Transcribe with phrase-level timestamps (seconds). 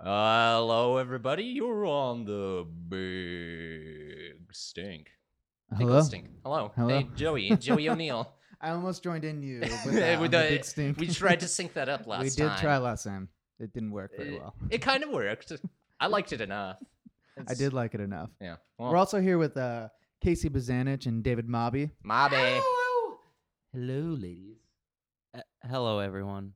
[0.00, 1.44] Hello, everybody.
[1.44, 5.08] You're on the big stink.
[5.70, 6.00] Big Hello.
[6.02, 6.28] Stink.
[6.44, 6.72] Hello.
[6.76, 6.88] Hello.
[6.88, 7.50] Hey, Joey.
[7.56, 8.32] Joey O'Neill.
[8.60, 10.98] I almost joined in you with, With that on the the- big stink.
[10.98, 12.60] we tried to sync that up last we did time.
[12.60, 13.28] try last time.
[13.60, 14.54] It didn't work very well.
[14.70, 15.52] It kind of worked.
[16.00, 16.76] I liked it enough.
[17.48, 18.30] I did like it enough.
[18.40, 18.56] Yeah.
[18.78, 19.88] We're also here with uh,
[20.22, 21.90] Casey Bazanich and David Mawby.
[22.02, 22.62] my bad.
[23.72, 24.56] Hello, ladies.
[25.34, 26.52] Uh, hello, everyone.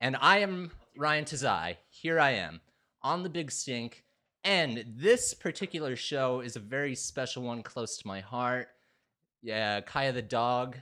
[0.00, 1.76] And I am Ryan Tazai.
[1.90, 2.60] Here I am
[3.02, 4.02] on the Big Stink.
[4.42, 8.66] And this particular show is a very special one close to my heart.
[9.40, 10.76] Yeah, Kaia the dog,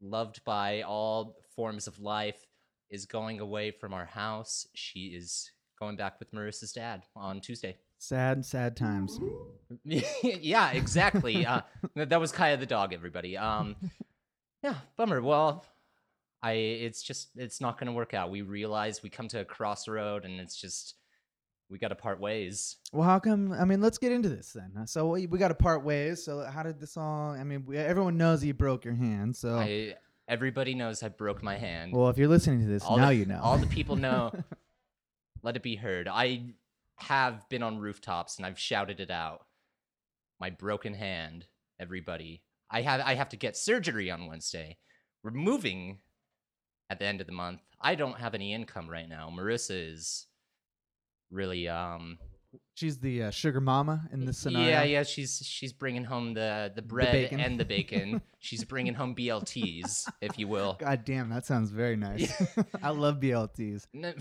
[0.00, 2.46] loved by all forms of life,
[2.88, 4.64] is going away from our house.
[4.76, 5.50] She is
[5.80, 7.78] going back with Marissa's dad on Tuesday.
[7.98, 9.18] Sad, sad times.
[9.84, 11.44] yeah, exactly.
[11.44, 11.62] uh,
[11.96, 13.36] that was Kaia the dog, everybody.
[13.36, 13.74] Um,
[14.62, 15.20] yeah, bummer.
[15.20, 15.64] Well,
[16.42, 18.30] I it's just it's not going to work out.
[18.30, 20.94] We realize we come to a crossroad, and it's just
[21.70, 22.76] we got to part ways.
[22.92, 23.52] Well, how come?
[23.52, 24.72] I mean, let's get into this then.
[24.78, 26.24] Uh, So we, we got to part ways.
[26.24, 27.30] So how did this all?
[27.32, 29.36] I mean, we, everyone knows you broke your hand.
[29.36, 29.94] So I
[30.28, 31.92] everybody knows I broke my hand.
[31.92, 33.40] well, if you're listening to this all now, the, you know.
[33.42, 34.32] All the people know.
[35.42, 36.08] let it be heard.
[36.08, 36.54] I
[36.96, 39.46] have been on rooftops and I've shouted it out.
[40.40, 41.46] My broken hand,
[41.80, 42.42] everybody.
[42.70, 44.78] I have I have to get surgery on Wednesday.
[45.22, 45.98] We're moving
[46.90, 47.60] at the end of the month.
[47.80, 49.32] I don't have any income right now.
[49.34, 50.26] Marissa is
[51.30, 52.18] really um
[52.74, 54.68] She's the uh, sugar mama in this scenario.
[54.68, 57.40] yeah yeah she's she's bringing home the the bread bacon.
[57.40, 58.22] and the bacon.
[58.38, 60.76] she's bringing home BLTs, if you will.
[60.78, 62.32] God damn, that sounds very nice.
[62.82, 63.86] I love BLTs.
[63.92, 64.12] No,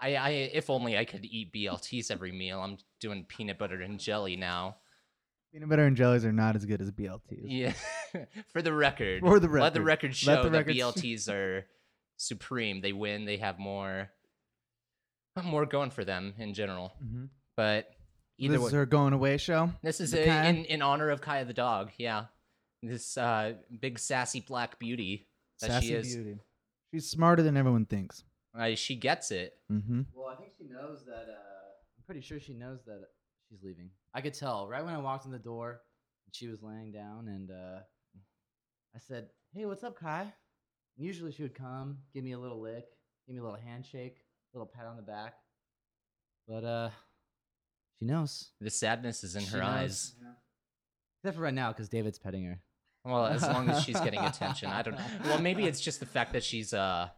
[0.00, 2.60] I, I, if only I could eat BLTs every meal.
[2.60, 4.76] I'm doing peanut butter and jelly now.
[5.52, 7.40] Peanut butter and jellies are not as good as BLTs.
[7.44, 7.72] Yeah,
[8.52, 9.20] for the record.
[9.22, 10.08] For the Let the record.
[10.08, 11.66] record show Let the that record sh- BLTs are
[12.16, 12.80] supreme.
[12.80, 13.24] They win.
[13.24, 14.10] They have more,
[15.42, 16.92] more going for them in general.
[17.02, 17.24] Mm-hmm.
[17.56, 17.88] But
[18.38, 19.70] either This way, is her going away show.
[19.82, 21.90] this is a, in in honor of Kaia the dog.
[21.96, 22.24] Yeah,
[22.82, 25.28] this uh, big sassy black beauty
[25.60, 26.14] that Sassy she is.
[26.14, 26.38] beauty.
[26.92, 28.22] She's smarter than everyone thinks.
[28.58, 29.54] Uh, she gets it.
[29.72, 30.02] Mm-hmm.
[30.14, 31.26] Well, I think she knows that.
[31.28, 31.34] Uh,
[31.96, 33.00] I'm pretty sure she knows that
[33.48, 33.90] she's leaving.
[34.14, 35.80] I could tell right when I walked in the door.
[36.32, 37.80] She was laying down, and uh,
[38.94, 42.60] I said, "Hey, what's up, Kai?" And usually she would come, give me a little
[42.60, 42.84] lick,
[43.26, 44.18] give me a little handshake,
[44.52, 45.34] a little pat on the back.
[46.46, 46.90] But uh,
[47.98, 48.50] she knows.
[48.60, 49.68] The sadness is in She her knows.
[49.68, 50.14] eyes.
[51.22, 52.60] Except for right now, because David's petting her.
[53.04, 54.98] Well, as long as she's getting attention, I don't.
[55.24, 57.08] Well, maybe it's just the fact that she's uh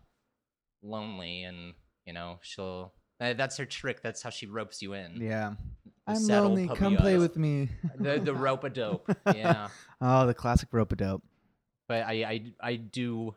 [0.83, 1.75] lonely, and
[2.07, 2.95] you know she'll.
[3.21, 4.03] Uh, that's her trick.
[4.03, 5.21] That's how she ropes you in.
[5.21, 5.55] Yeah.
[6.07, 6.69] The I'm lonely.
[6.69, 7.69] Come play with me.
[7.99, 9.09] The the rope a dope.
[9.35, 9.69] Yeah,
[10.01, 11.23] Oh, the classic rope a dope.
[11.87, 13.35] but I I I do.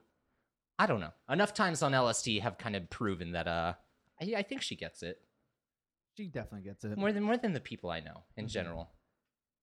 [0.79, 1.11] I don't know.
[1.29, 3.73] Enough times on LSD have kind of proven that uh
[4.21, 5.19] I, I think she gets it
[6.17, 6.97] She definitely gets it.
[6.97, 8.49] more than more than the people I know in Mhm.
[8.49, 8.89] general.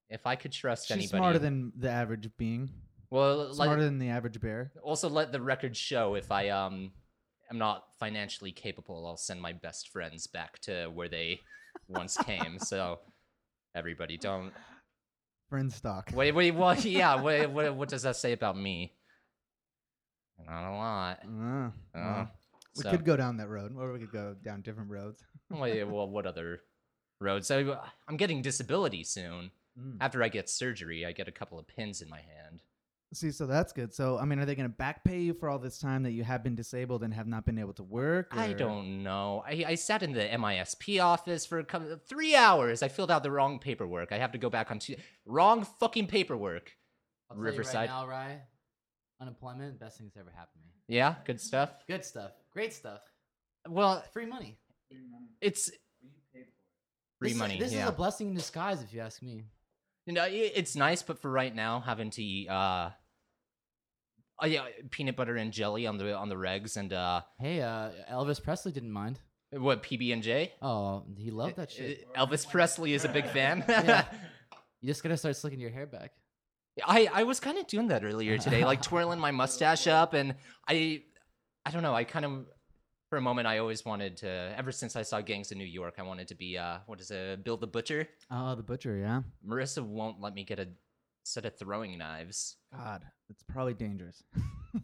[0.09, 2.71] If I could trust She's anybody, smarter than the average being.
[3.11, 4.73] well, like, Smarter than the average bear.
[4.83, 6.93] also let the record show if I um
[7.51, 11.41] am not financially capable, I'll send my best friends back to where they
[11.89, 12.59] once came.
[12.59, 13.01] So
[13.75, 14.53] everybody don't
[15.49, 16.11] Friend stock.
[16.15, 18.93] wait wait what yeah what, what what does that say about me?
[20.47, 21.21] Not a lot.
[21.27, 22.27] Uh, Uh,
[22.77, 25.23] we so- could go down that road, or we could go down different roads.
[25.51, 26.61] Wait, well, what other
[27.21, 27.47] roads?
[27.49, 27.79] So
[28.09, 29.51] I'm getting disability soon.
[29.79, 29.97] Mm.
[30.01, 32.63] After I get surgery, I get a couple of pins in my hand.
[33.13, 33.93] See, so that's good.
[33.93, 36.13] So, I mean, are they going to back pay you for all this time that
[36.13, 38.29] you have been disabled and have not been able to work?
[38.37, 39.43] I don't know.
[39.45, 42.85] I, I sat in the MISP office for a couple, three hours.
[42.85, 44.13] I filled out the wrong paperwork.
[44.13, 44.95] I have to go back on Tu-
[45.27, 46.71] wrong fucking paperwork.
[47.29, 47.75] I'll tell you Riverside.
[47.75, 48.43] right now, Rye.
[49.21, 50.97] Unemployment, best thing that's ever happened to me.
[50.97, 51.71] Yeah, good stuff.
[51.89, 52.31] Good stuff.
[52.53, 53.01] Great stuff.
[53.69, 54.57] Well, Free money.
[55.41, 55.69] it's
[57.19, 57.59] free This- money.
[57.59, 59.47] This yeah, is a blessing in disguise, if you ask me.
[60.07, 62.91] you know, it's nice, but for right now, having to uh,
[64.41, 67.91] oh yeah, peanut butter and jelly on the on the regs and uh, Hey, uh,
[68.11, 69.21] Elvis Presley didn't mind.
[69.53, 70.53] what PB and J.
[70.63, 72.13] Oh, he loved that shit.
[72.15, 73.65] Elvis Presley is a big fan.
[73.69, 74.05] Yeah.
[74.83, 76.13] You just gotta start slicking your hair back.
[76.83, 80.35] I, I was kind of doing that earlier today, like twirling my mustache up, and
[80.67, 81.03] I
[81.67, 81.95] I don't know.
[81.95, 82.47] I kind of
[83.11, 84.29] for a moment I always wanted to.
[84.57, 87.11] Ever since I saw Gangs of New York, I wanted to be uh what is
[87.11, 88.09] it, Bill the Butcher.
[88.31, 89.21] Oh, the butcher, yeah.
[89.47, 90.69] Marissa won't let me get a
[91.23, 92.57] set of throwing knives.
[92.75, 94.23] God, it's probably dangerous.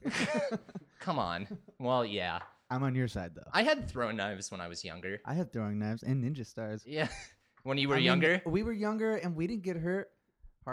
[1.01, 1.47] Come on.
[1.79, 2.41] Well, yeah,
[2.71, 3.49] I'm on your side, though.
[3.53, 5.21] I had throwing knives when I was younger.
[5.25, 6.83] I had throwing knives and ninja stars.
[6.87, 7.09] Yeah,
[7.63, 8.43] when you were I mean, younger.
[8.47, 10.11] we were younger and we didn't get hurt.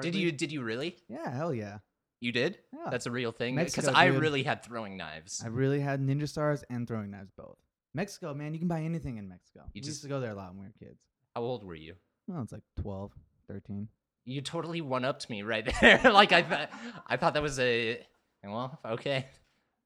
[0.01, 0.97] Did you did you really?
[1.07, 1.79] Yeah, hell yeah.
[2.19, 2.59] You did?
[2.73, 2.89] Yeah.
[2.89, 3.55] That's a real thing.
[3.57, 4.21] Because I dude.
[4.21, 5.41] really had throwing knives.
[5.43, 7.57] I really had ninja stars and throwing knives both.
[7.93, 9.59] Mexico, man, you can buy anything in Mexico.
[9.65, 11.03] You we just- used to go there a lot when we were kids.
[11.35, 11.95] How old were you?
[12.27, 13.11] Well, it's like 12,
[13.49, 13.87] 13.
[14.25, 15.99] You totally one upped me right there.
[16.05, 16.69] like I thought,
[17.07, 17.99] I thought that was a
[18.43, 19.27] well, okay.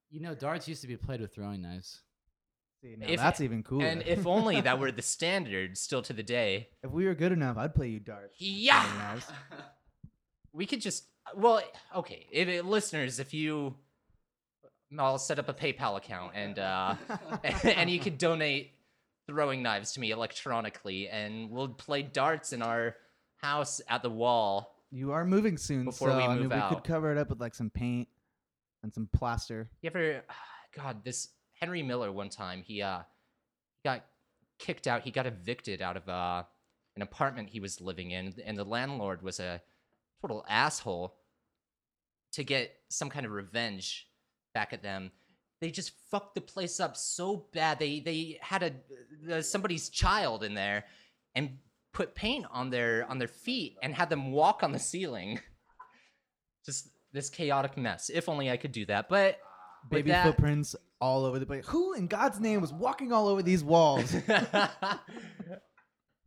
[0.10, 2.02] You know, darts used to be played with throwing knives.
[2.82, 3.86] See, now If- that's even cooler.
[3.86, 6.70] And if only that were the standard still to the day.
[6.84, 8.36] if we were good enough, I'd play you darts.
[8.40, 9.20] Yeah.
[10.54, 11.06] We could just
[11.36, 11.62] well,
[11.96, 13.76] okay, if it, listeners, if you
[14.98, 16.96] I'll set up a PayPal account and uh
[17.64, 18.72] and you could donate
[19.28, 22.96] throwing knives to me electronically and we'll play darts in our
[23.38, 24.76] house at the wall.
[24.92, 27.30] You are moving soon, Before so we I mean, move we could cover it up
[27.30, 28.08] with like some paint
[28.84, 29.70] and some plaster.
[29.82, 30.24] You ever
[30.76, 31.30] God, this
[31.60, 33.00] Henry Miller one time, he uh
[33.84, 34.06] got
[34.60, 36.44] kicked out, he got evicted out of uh
[36.96, 39.62] an apartment he was living in and the landlord was a
[40.22, 41.16] total asshole
[42.34, 44.08] to get some kind of revenge
[44.54, 45.12] back at them.
[45.62, 47.80] They just fucked the place up so bad.
[47.80, 50.86] They they had a uh, somebody's child in there
[51.36, 51.58] and
[51.98, 55.40] put paint on their on their feet and had them walk on the ceiling.
[56.66, 58.12] Just this chaotic mess.
[58.14, 59.10] If only I could do that.
[59.10, 59.40] But
[59.90, 61.66] Baby that- footprints all over the place.
[61.68, 64.16] Who in God's name was walking all over these walls?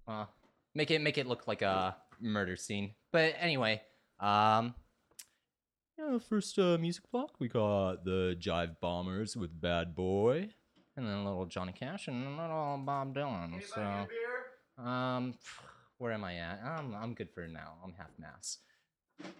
[0.07, 0.29] well,
[0.75, 2.95] make it make it look like a murder scene.
[3.13, 3.81] But anyway,
[4.19, 4.75] um,
[5.97, 10.49] yeah, first uh, music block we got the Jive Bombers with Bad Boy,
[10.97, 13.63] and then a little Johnny Cash and a little Bob Dylan.
[13.73, 14.07] So,
[14.85, 15.35] um,
[15.99, 16.61] where am I at?
[16.65, 17.75] I'm I'm good for now.
[17.85, 18.59] I'm half mass.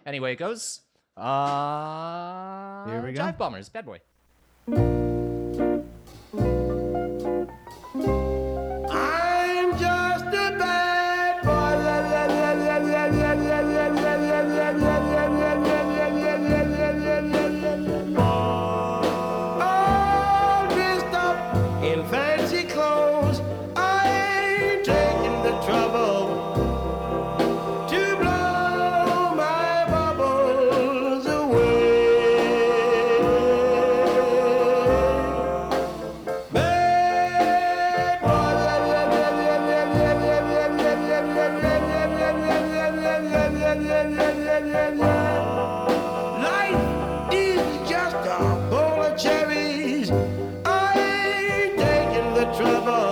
[0.05, 0.81] Anyway, it goes.
[1.17, 3.21] Uh, Here we go.
[3.21, 3.99] Jive Bombers, Bad Boy.
[52.61, 53.10] Trouble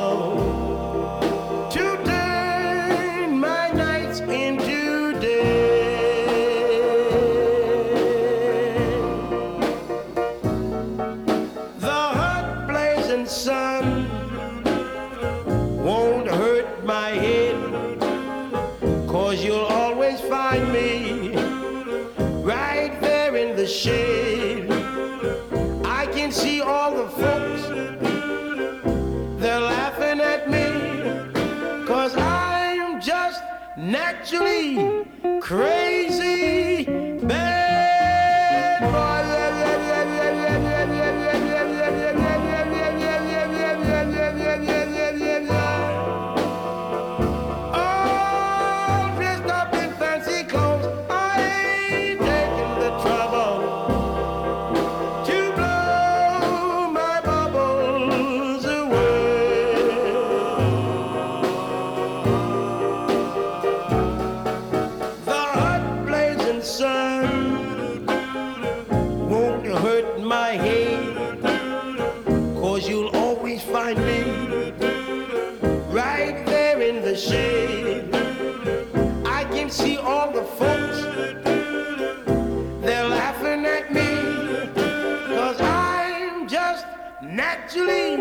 [87.29, 88.17] naturally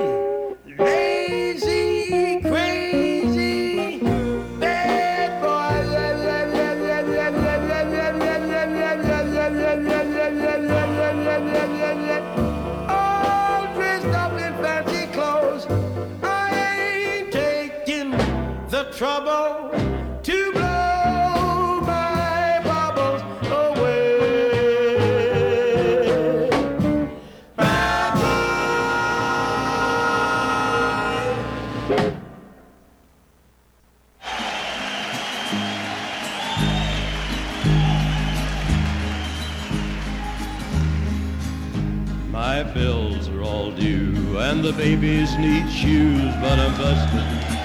[45.37, 47.59] need shoes, but I'm busted.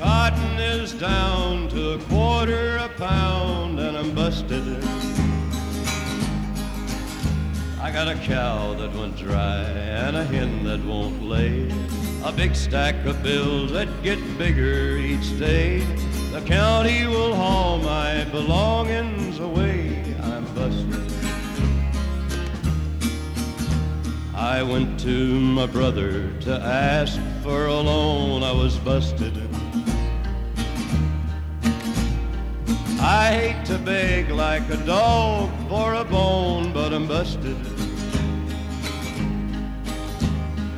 [0.00, 4.84] Cotton is down to a quarter a pound, and I'm busted.
[7.80, 11.70] I got a cow that went dry and a hen that won't lay.
[12.24, 15.80] A big stack of bills that get bigger each day.
[16.32, 19.97] The county will haul my belongings away.
[24.48, 28.42] I went to my brother to ask for a loan.
[28.42, 29.36] I was busted.
[32.98, 37.58] I hate to beg like a dog for a bone, but I'm busted.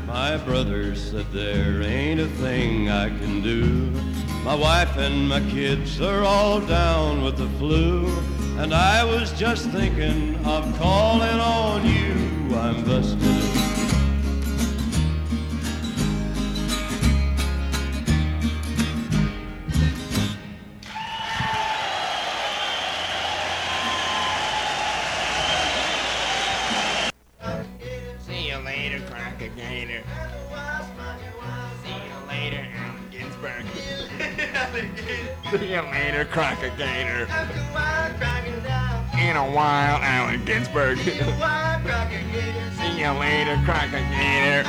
[0.04, 3.92] My brother said there ain't a thing I can do.
[4.42, 8.08] My wife and my kids are all down with the flu.
[8.58, 12.56] And I was just thinking of calling on you.
[12.56, 13.49] I'm busted.
[40.72, 41.12] Allen See
[43.00, 43.56] you later,
[44.10, 44.68] Gator.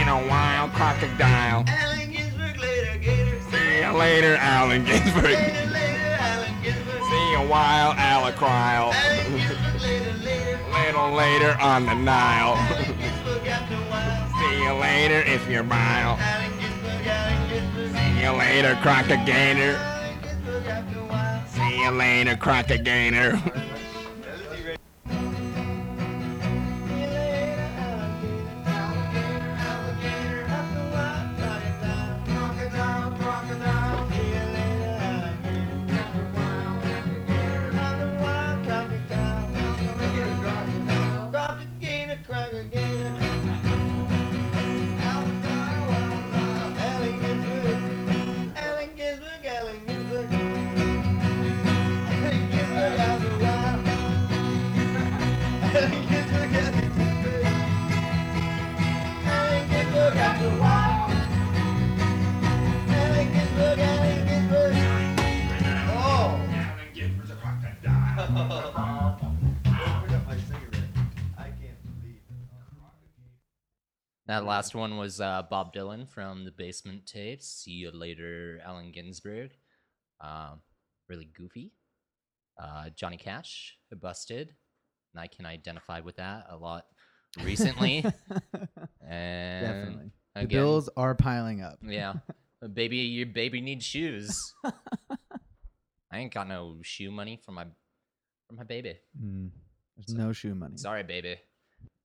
[0.00, 1.64] In a while, Crocodile.
[1.66, 3.40] Allen Ginsberg later, Gator.
[3.50, 5.36] See you later, Allen Ginsberg.
[7.08, 8.92] See you while, Alacrile.
[10.70, 12.56] Little later on the Nile.
[14.38, 16.16] See you later if you're mile.
[17.74, 18.76] See you later,
[19.26, 19.76] Gator.
[21.48, 22.78] See you later, Crocker
[74.36, 77.48] That last one was uh, Bob Dylan from the Basement Tapes.
[77.48, 79.52] See you later, Allen Ginsberg.
[80.20, 80.60] Um,
[81.08, 81.72] really goofy.
[82.62, 84.52] Uh, Johnny Cash, Busted.
[85.14, 86.84] And I can identify with that a lot
[87.42, 88.04] recently.
[89.08, 90.10] and Definitely.
[90.34, 91.78] The again, bills are piling up.
[91.80, 92.16] Yeah.
[92.62, 94.52] Uh, baby, your baby needs shoes.
[94.66, 97.64] I ain't got no shoe money for my
[98.46, 98.98] for my baby.
[99.18, 99.48] Mm,
[99.96, 100.76] there's no shoe money.
[100.76, 101.36] Sorry, baby.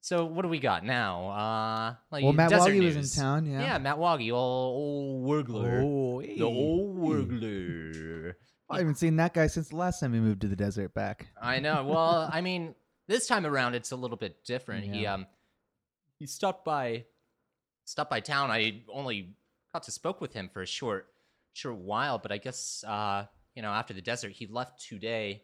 [0.04, 1.30] So what do we got now?
[1.30, 3.62] Uh, like Well, Matt desert Woggy was in town, yeah.
[3.62, 5.84] Yeah, Matt Woggy, old, old Wurgler.
[5.84, 8.34] Oh, the old Wurgler.
[8.70, 11.28] I haven't seen that guy since the last time he moved to the desert back.
[11.40, 11.84] I know.
[11.84, 12.74] Well, I mean,
[13.08, 14.86] this time around it's a little bit different.
[14.86, 15.28] He um
[16.18, 17.06] he stopped by
[17.86, 18.50] stopped by town.
[18.50, 19.36] I only
[19.74, 21.08] got to spoke with him for a short
[21.54, 25.44] short while, but I guess uh, you know, after the desert he left today.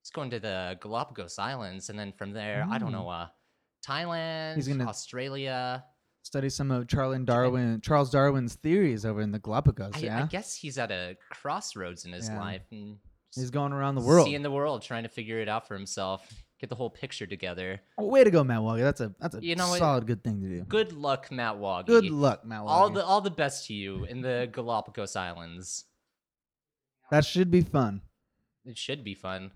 [0.00, 2.92] He's going to the Galapagos Islands and then from there, I don't Mm.
[2.92, 3.26] know, uh
[3.86, 5.84] Thailand, He's gonna- Australia.
[6.22, 9.92] Study some of Charles Darwin, Charles Darwin's theories over in the Galapagos.
[9.94, 12.38] I, yeah, I guess he's at a crossroads in his Yeah.
[12.38, 12.98] life and
[13.34, 14.26] he's going around the world.
[14.26, 17.80] seeing the world, trying to figure it out for himself, get the whole picture together.
[17.96, 18.80] Oh, way to go, Matt Woggy.
[18.80, 19.78] That's a that's a You know what?
[19.78, 20.64] solid good thing to do.
[20.64, 21.86] Good luck, Matt Woggy.
[21.86, 22.68] Good luck, Matt Woggy.
[22.68, 25.86] All the all the best to you in the Galapagos Islands.
[27.10, 28.02] that should be fun.
[28.66, 29.52] It should be fun.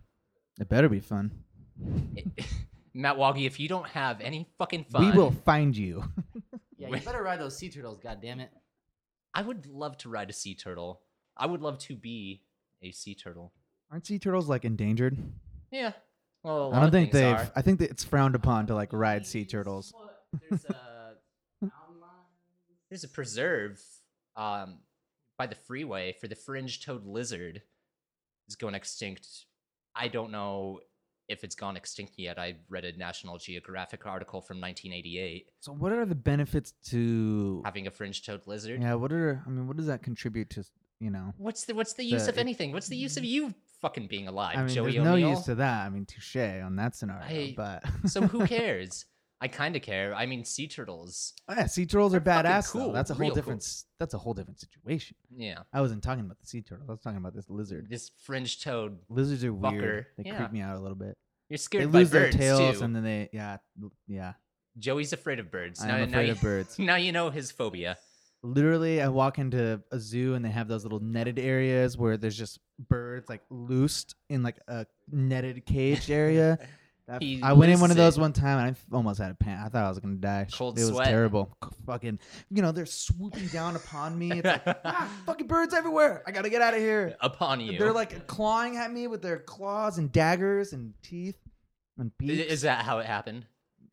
[0.58, 1.44] It better be fun.
[2.16, 2.46] It-
[2.94, 6.04] Matt Woggy, if you don't have any fucking fun, We will find you.
[6.78, 8.48] Yeah, you better ride those sea turtles, goddammit.
[9.32, 11.00] I would love to ride a sea turtle.
[11.36, 12.42] I would love to be
[12.82, 13.52] a sea turtle.
[13.92, 15.16] Aren't sea turtles like endangered?
[15.70, 15.92] Yeah.
[16.42, 17.36] Well, a lot I don't of think they've.
[17.36, 17.52] are.
[17.54, 19.94] I think that it's frowned upon to like ride sea turtles.
[20.50, 21.14] There's a
[22.90, 23.80] there's a preserve
[24.34, 24.78] um,
[25.38, 27.62] by the freeway for the fringe-toed lizard.
[28.48, 29.28] Is going extinct.
[29.94, 30.80] I don't know
[31.32, 32.38] if it's gone extinct yet.
[32.38, 37.62] I read a National Geographic article from 1988 So what are the benefits to?
[37.64, 38.80] having a fringe-toed lizard.
[38.80, 39.42] Yeah, what are?
[39.46, 40.64] I mean, what does that contribute to?
[41.00, 42.70] You know, What's the what's the use The- of anything?
[42.72, 45.56] What's the use of you fucking being alive, I mean, Joey there's no use to
[45.56, 45.84] that.
[45.86, 47.24] I mean, touche on that scenario.
[47.26, 49.06] I- but so who cares?
[49.40, 50.14] I kind of care.
[50.14, 51.32] I mean, sea turtles.
[51.48, 52.72] Oh, yeah, sea turtles are badass.
[52.72, 52.78] though.
[52.84, 53.62] cool, That's a whole real different.
[53.62, 55.16] s- That's a whole different situation.
[55.36, 56.86] Yeah, I wasn't talking about the sea turtle.
[56.88, 57.88] I was talking about this lizard.
[57.90, 58.98] this fringe-toed.
[59.08, 60.06] Lizards are weird.
[60.16, 60.36] They Yeah.
[60.36, 61.18] creep me out a little bit.
[61.52, 62.84] You're they scared by lose their tails too.
[62.84, 63.58] and then they yeah
[64.08, 64.32] yeah.
[64.78, 65.82] Joey's afraid of birds.
[65.82, 66.78] I'm now, now afraid you, of birds.
[66.78, 67.98] Now you know his phobia.
[68.42, 72.38] Literally, I walk into a zoo and they have those little netted areas where there's
[72.38, 76.58] just birds like loosed in like a netted cage area.
[77.08, 78.20] That- I went in one of those it.
[78.20, 79.60] one time and I almost had a pant.
[79.60, 80.46] I thought I was gonna die.
[80.52, 81.54] Cold it was terrible.
[81.84, 84.30] Fucking, you know, they're swooping down upon me.
[84.30, 86.22] It's like ah, fucking birds everywhere.
[86.26, 87.16] I gotta get out of here.
[87.20, 87.76] Upon you.
[87.76, 91.36] They're like clawing at me with their claws and daggers and teeth
[91.98, 92.50] and beaks.
[92.52, 93.46] Is that how it happened?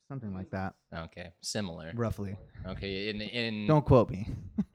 [0.07, 0.73] something like that?
[0.91, 1.91] Okay, similar.
[1.93, 2.35] Roughly.
[2.65, 4.27] Okay, in in Don't quote me.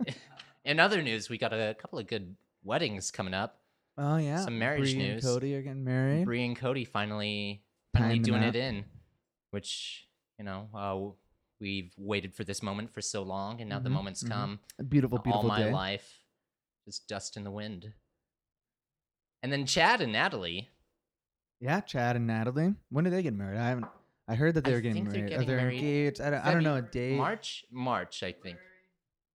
[0.65, 3.59] in other news, we got a couple of good weddings coming up.
[3.99, 4.45] Oh yeah.
[4.45, 5.25] Some marriage Bree and news.
[5.25, 6.25] Cody are getting married.
[6.25, 7.63] Bree and Cody finally
[7.93, 8.55] finally Timing doing up.
[8.55, 8.85] it in,
[9.51, 10.07] which
[10.39, 10.99] you know uh,
[11.61, 14.29] we've waited for this moment for so long, and now the Mhm, moment's mhm.
[14.31, 14.61] come.
[14.79, 15.73] A beautiful, all beautiful my day.
[15.73, 16.21] life,
[16.85, 17.93] just dust in the wind.
[19.43, 20.69] And then Chad and Natalie.
[21.65, 22.75] Yeah, Chad and Natalie.
[22.91, 23.59] When did they get married?
[23.59, 23.87] I haven't.
[24.29, 25.31] I heard that they I were getting think they're married.
[25.31, 26.21] getting Are they married engaged?
[26.21, 27.17] I don't, I don't know a date.
[27.17, 28.59] March, March, I think.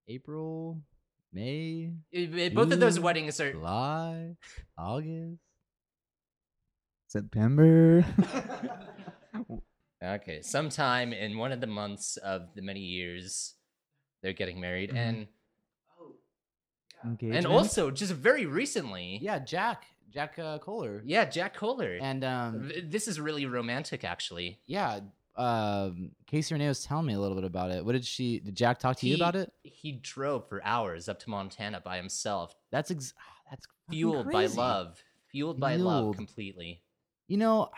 [0.08, 0.80] April,
[1.34, 3.52] May, Eh, eh, Both of those weddings are.
[3.52, 4.36] July,
[4.78, 5.40] August.
[7.08, 8.06] September.
[10.02, 13.56] Okay, sometime in one of the months of the many years,
[14.24, 14.96] they're getting married, Mhm.
[14.96, 15.28] and
[17.04, 17.36] Engagement.
[17.38, 21.02] and also just very recently, Yeah, Jack, Jack uh, Kohler.
[21.06, 21.98] yeah, Jack Kohler.
[22.02, 24.60] And um, this is really romantic, actually.
[24.66, 25.00] yeah,
[25.40, 27.86] um, Casey Renee was telling me a little bit about it.
[27.86, 28.40] What did she?
[28.40, 29.52] Did Jack talk to you about it?
[29.64, 34.48] He drove for hours up to Montana by himself, That's ex- ah, that's fueled by
[34.48, 35.02] love,
[35.32, 36.82] fueled by love completely.
[37.30, 37.70] You know,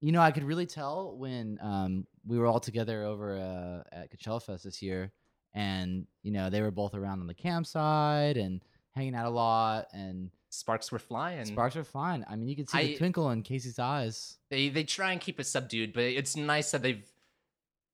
[0.00, 4.12] you know, I could really tell when um, we were all together over uh, at
[4.12, 5.10] Coachella Fest this year,
[5.52, 8.62] and you know they were both around on the campsite and
[8.94, 11.44] hanging out a lot, and Sparks were flying.
[11.46, 12.24] sparks were flying.
[12.28, 14.38] I mean, you could see I- the twinkle in Casey's eyes.
[14.50, 17.04] They they try and keep it subdued, but it's nice that they've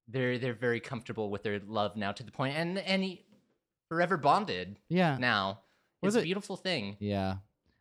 [0.09, 3.25] they're they're very comfortable with their love now to the point, and and he,
[3.88, 5.61] forever bonded Yeah, now.
[6.03, 6.96] Was it's a it- beautiful thing.
[7.01, 7.37] yeah.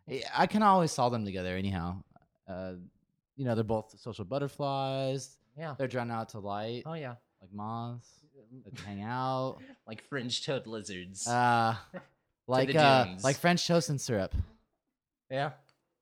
[0.09, 1.55] I- I kind of always saw them together.
[1.55, 2.03] Anyhow,
[2.47, 2.73] uh,
[3.35, 5.37] you know, they're both social butterflies.
[5.57, 5.75] Yeah.
[5.77, 7.15] They're drawn out to light, Oh yeah.
[7.41, 8.09] like moths.
[8.65, 9.57] They hang out.
[9.85, 11.27] Like fringe toed lizards.
[11.27, 11.75] Uh,
[12.47, 14.33] like uh, like French toast and syrup.
[15.29, 15.51] Yeah.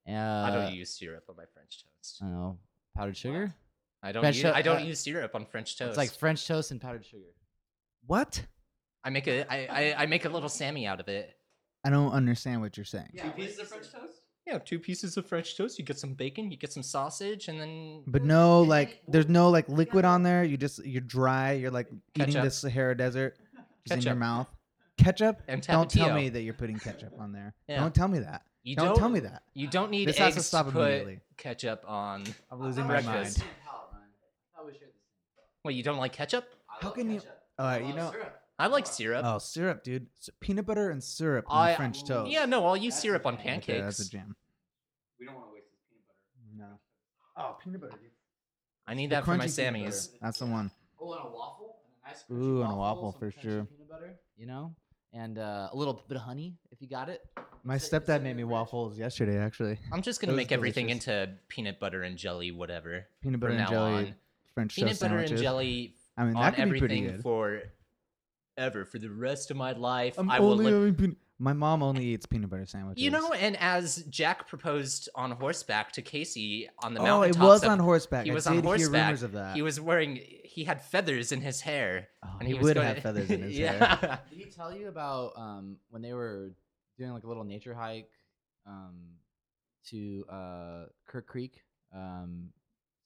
[0.08, 2.18] Uh, I don't use syrup on my French toast.
[2.22, 2.58] I don't know,
[2.96, 3.54] powdered sugar.
[4.02, 4.22] I don't.
[4.22, 5.88] French Use, to- I don't uh, use syrup on French toast.
[5.90, 7.34] It's like French toast and powdered sugar.
[8.06, 8.42] what?
[9.04, 11.34] I make a I, I, I make a little Sammy out of it.
[11.84, 13.10] I don't understand what you're saying.
[13.16, 14.20] two pieces of French toast.
[14.46, 15.78] Yeah, two pieces of French toast.
[15.78, 19.50] You get some bacon, you get some sausage, and then But no, like, there's no
[19.50, 20.42] like liquid on there.
[20.42, 21.52] You just you're dry.
[21.52, 22.44] You're like eating Ketchup.
[22.44, 23.36] the Sahara Desert
[23.86, 24.48] just in your mouth.
[24.96, 25.42] Ketchup.
[25.48, 26.14] and Don't tell Tapatio.
[26.14, 27.54] me that you're putting ketchup on there.
[27.68, 27.80] Yeah.
[27.80, 28.42] Don't tell me that.
[28.68, 29.42] You don't, tell me that.
[29.54, 31.20] You don't need This eggs has to stop put immediately.
[31.38, 32.24] ketchup on.
[32.50, 33.38] I'm losing my breakfast.
[33.38, 33.50] mind.
[35.64, 36.44] Wait, you don't like ketchup?
[36.66, 37.20] How can you?
[37.58, 38.12] All right, you know.
[38.58, 39.22] I like syrup.
[39.24, 40.06] Oh, syrup, dude.
[40.20, 42.30] S- peanut butter and syrup on I- French toast.
[42.30, 43.80] Yeah, no, I'll use syrup on Okay, pancakes.
[43.84, 44.36] that's a jam.
[45.18, 46.04] We don't want to waste this peanut
[46.66, 46.72] butter.
[46.72, 47.42] No.
[47.42, 47.92] Oh, peanut butter.
[48.00, 48.10] Dude.
[48.86, 49.90] I need The that for my crunchy peanut.
[49.92, 50.08] Sammys.
[50.20, 50.70] That's the one.
[51.00, 51.76] Oh, and a waffle.
[51.84, 53.64] And a nice Ooh, and a waffle some for crunchy sure.
[53.64, 54.74] Peanut butter, you know,
[55.12, 57.20] and uh, a little bit of honey if you got it.
[57.64, 59.78] My stepdad made me waffles yesterday, actually.
[59.92, 61.08] I'm just gonna Those make everything delicious.
[61.08, 63.06] into peanut butter and jelly, whatever.
[63.22, 64.14] Peanut From butter and now jelly on.
[64.54, 65.30] French Peanut toast butter sandwiches.
[65.32, 67.22] and jelly I mean, on that could be pretty everything good.
[67.22, 67.62] for
[68.56, 70.14] ever for the rest of my life.
[70.18, 70.74] I'm I will only live.
[70.74, 73.02] having peanut- My mom only eats peanut butter sandwiches.
[73.02, 77.38] You know, and as Jack proposed on horseback to Casey on the oh, mountain, it
[77.38, 78.24] was on horseback.
[78.24, 79.06] He I was did on hear horseback.
[79.06, 79.54] rumors of that.
[79.56, 80.20] He was wearing.
[80.58, 83.30] He had feathers in his hair, Oh, and he, he, was would going have feathers
[83.30, 83.96] in his yeah.
[83.96, 84.20] hair.
[84.30, 86.50] Did he tell you about um, when they were
[86.98, 88.10] doing like a little nature hike
[88.66, 88.96] um,
[89.90, 91.62] to uh, Kirk Creek?
[91.94, 92.48] Um,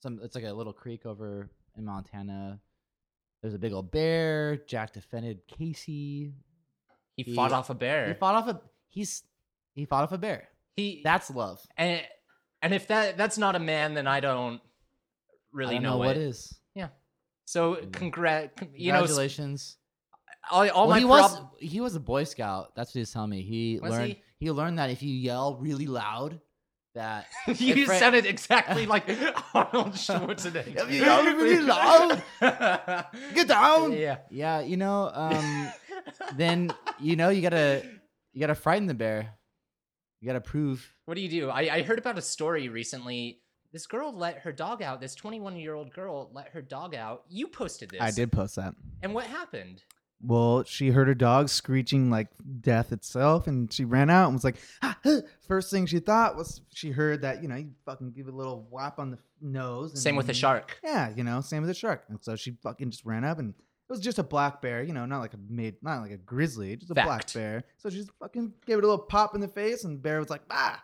[0.01, 2.59] some it's like a little creek over in Montana.
[3.41, 4.57] There's a big old bear.
[4.67, 6.33] Jack defended Casey.
[7.15, 8.05] He He- fought off a bear.
[8.07, 8.19] He bear.
[8.19, 9.23] fought off a he's
[9.75, 10.49] he fought off a bear.
[10.75, 11.61] He That's love.
[11.77, 12.01] and
[12.63, 14.59] and if that that's not a man, then I don't
[15.51, 16.59] really I don't know, know what what is.
[17.53, 17.93] So Mm.
[17.93, 19.77] congrat, you know, Congratulations.
[20.49, 22.73] all, all well, my he prob- was he was a Boy Scout.
[22.75, 23.43] That's what he was telling me.
[23.43, 24.49] He Was learned he?
[24.51, 26.41] learned that if you yell really loud,
[26.95, 29.07] that you if Fra- sounded exactly like
[29.53, 30.81] Arnold Schwarzenegger.
[30.81, 32.23] If you yell really loud,
[33.35, 33.93] get down.
[33.93, 34.17] Yeah.
[34.31, 35.71] Yeah, you know, um,
[36.35, 37.85] then you know you gotta
[38.33, 39.37] you gotta frighten the bear.
[40.21, 40.91] You gotta prove.
[41.05, 41.49] What do you do?
[41.51, 43.42] I, I heard about a story recently.
[43.73, 45.01] This girl let her dog out.
[45.01, 47.23] This 21 year old girl let her dog out.
[47.27, 47.99] You posted this.
[48.01, 48.75] I did post that.
[49.01, 49.83] And what happened?
[50.25, 52.29] Well, she heard her dog screeching like
[52.61, 56.37] death itself, and she ran out and was like, "Ah, huh." first thing she thought
[56.37, 59.17] was she heard that you know you fucking give it a little whap on the
[59.41, 59.89] nose.
[59.91, 60.79] and Same with then- shark.
[60.81, 62.05] Yeah, you know, same with the shark.
[62.07, 63.55] And so she fucking just ran up, and it
[63.89, 66.77] was just a black bear, you know, not like a made, not like a grizzly,
[66.77, 67.65] just a black bear.
[67.79, 70.19] So she just fucking gave it a little pop in the face, and the bear
[70.19, 70.81] was like, ah,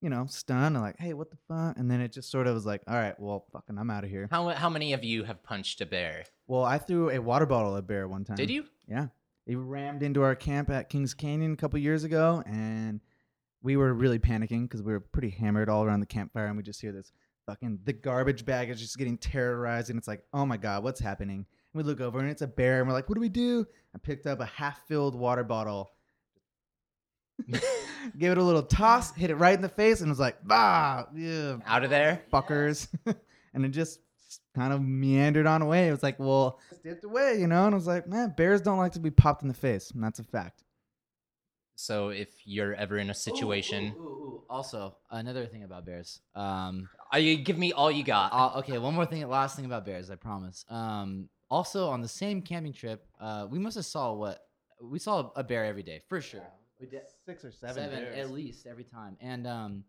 [0.00, 1.76] you know, stunned, and like, hey, what the fuck?
[1.76, 4.10] And then it just sort of was like, all right, well, fucking, I'm out of
[4.10, 4.28] here.
[4.30, 6.24] How how many of you have punched a bear?
[6.46, 8.36] Well, I threw a water bottle at a bear one time.
[8.36, 8.64] Did you?
[8.88, 9.08] Yeah.
[9.46, 13.00] He rammed into our camp at Kings Canyon a couple years ago, and
[13.62, 16.62] we were really panicking because we were pretty hammered all around the campfire, and we
[16.62, 17.12] just hear this
[17.46, 21.00] fucking the garbage bag is just getting terrorized, and it's like, oh my god, what's
[21.00, 21.38] happening?
[21.38, 23.66] And we look over, and it's a bear, and we're like, what do we do?
[23.94, 25.90] I picked up a half-filled water bottle,
[28.18, 31.04] gave it a little toss, hit it right in the face, and was like, bah,
[31.14, 32.22] yeah, Out of there?
[32.32, 32.88] fuckers.
[33.54, 34.00] and it just
[34.54, 35.88] kind of meandered on away.
[35.88, 37.66] It was like, well, it dipped away, you know?
[37.66, 39.90] And I was like, man, bears don't like to be popped in the face.
[39.90, 40.64] And that's a fact.
[41.76, 44.42] So if you're ever in a situation, Ooh, ooh, ooh.
[44.50, 46.20] Also, another thing about bears.
[46.34, 48.32] Um, uh, you give me all you got.
[48.32, 49.26] uh, okay, one more thing.
[49.28, 50.64] Last thing about bears, I promise.
[50.68, 54.40] Um, also on the same camping trip, uh, we must have saw what
[54.82, 56.46] we saw a bear every day for sure.
[56.80, 59.16] We did Six or seven, at least every time.
[59.20, 59.84] And um,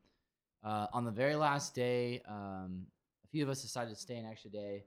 [0.63, 2.85] uh, on the very last day, um,
[3.23, 4.83] a few of us decided to stay an extra day.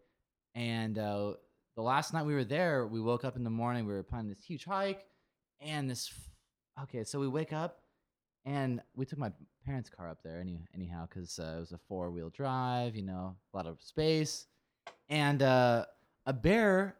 [0.54, 1.34] And uh,
[1.76, 3.86] the last night we were there, we woke up in the morning.
[3.86, 5.04] We were planning this huge hike,
[5.60, 6.12] and this.
[6.82, 7.80] Okay, so we wake up,
[8.44, 9.32] and we took my
[9.64, 12.94] parents' car up there any, anyhow because uh, it was a four wheel drive.
[12.94, 14.46] You know, a lot of space,
[15.08, 15.86] and uh,
[16.26, 16.96] a bear.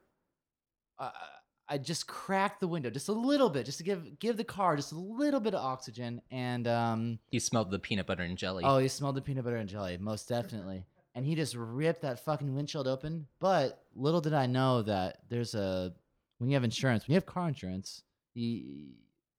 [1.68, 4.76] I just cracked the window just a little bit, just to give give the car
[4.76, 8.64] just a little bit of oxygen, and um, You smelled the peanut butter and jelly.
[8.66, 10.84] Oh, he smelled the peanut butter and jelly, most definitely.
[11.14, 13.26] And he just ripped that fucking windshield open.
[13.40, 15.92] But little did I know that there's a
[16.38, 18.02] when you have insurance, when you have car insurance,
[18.34, 18.88] you,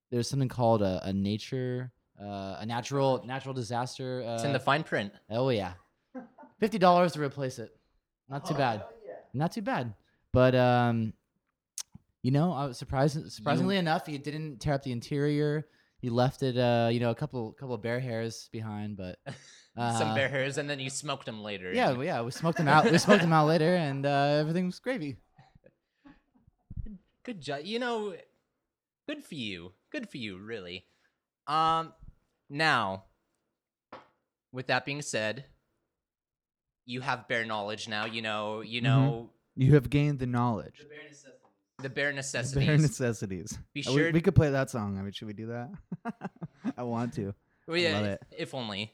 [0.10, 4.24] there's something called a, a nature, uh, a natural natural disaster.
[4.26, 5.12] Uh, it's in the fine print.
[5.30, 5.74] oh yeah,
[6.60, 7.76] fifty dollars to replace it.
[8.30, 8.84] Not too bad.
[9.34, 9.94] Not too bad.
[10.32, 11.14] But um,
[12.26, 13.32] you know, I was surprised.
[13.32, 15.68] Surprisingly enough, he didn't tear up the interior.
[16.00, 19.20] He left it, uh, you know, a couple couple bear hairs behind, but
[19.78, 21.72] Some uh, bear hairs, and then you smoked them later.
[21.72, 22.92] Yeah, well, yeah, we smoked them out.
[22.92, 25.18] we smoked them out later, and uh, everything was gravy.
[27.24, 27.60] Good job.
[27.64, 28.16] You know,
[29.08, 29.74] good for you.
[29.92, 30.88] Good for you, really.
[31.46, 31.94] Um,
[32.50, 33.04] now,
[34.52, 35.46] with that being said,
[36.88, 38.06] you have bear knowledge now.
[38.06, 40.80] You know, you know You have gained the knowledge.
[40.80, 41.45] the
[41.80, 42.66] bear bare necessities.
[42.68, 43.58] bare necessities.
[43.74, 44.98] Be Uh, we- sure- we, could play that song.
[44.98, 45.70] I mean, should we do that?
[46.78, 47.34] I want to.
[47.68, 48.22] Well, yeah, love it.
[48.38, 48.94] if only.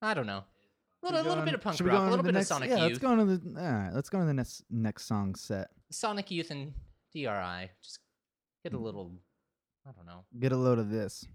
[0.00, 0.44] I don't know.
[1.04, 2.76] A little, little go bit of punk rock, a little bit the of Sonic yeah,
[2.76, 2.84] Youth.
[2.90, 3.60] let's go on to the.
[3.60, 5.70] All right, let's go on to the next next song set.
[5.90, 6.72] Sonic Youth and
[7.12, 7.70] DRI.
[7.82, 7.98] Just
[8.62, 8.84] get a Hmm.
[8.84, 9.10] little.
[9.84, 10.24] I don't know.
[10.38, 11.26] Get a load of this.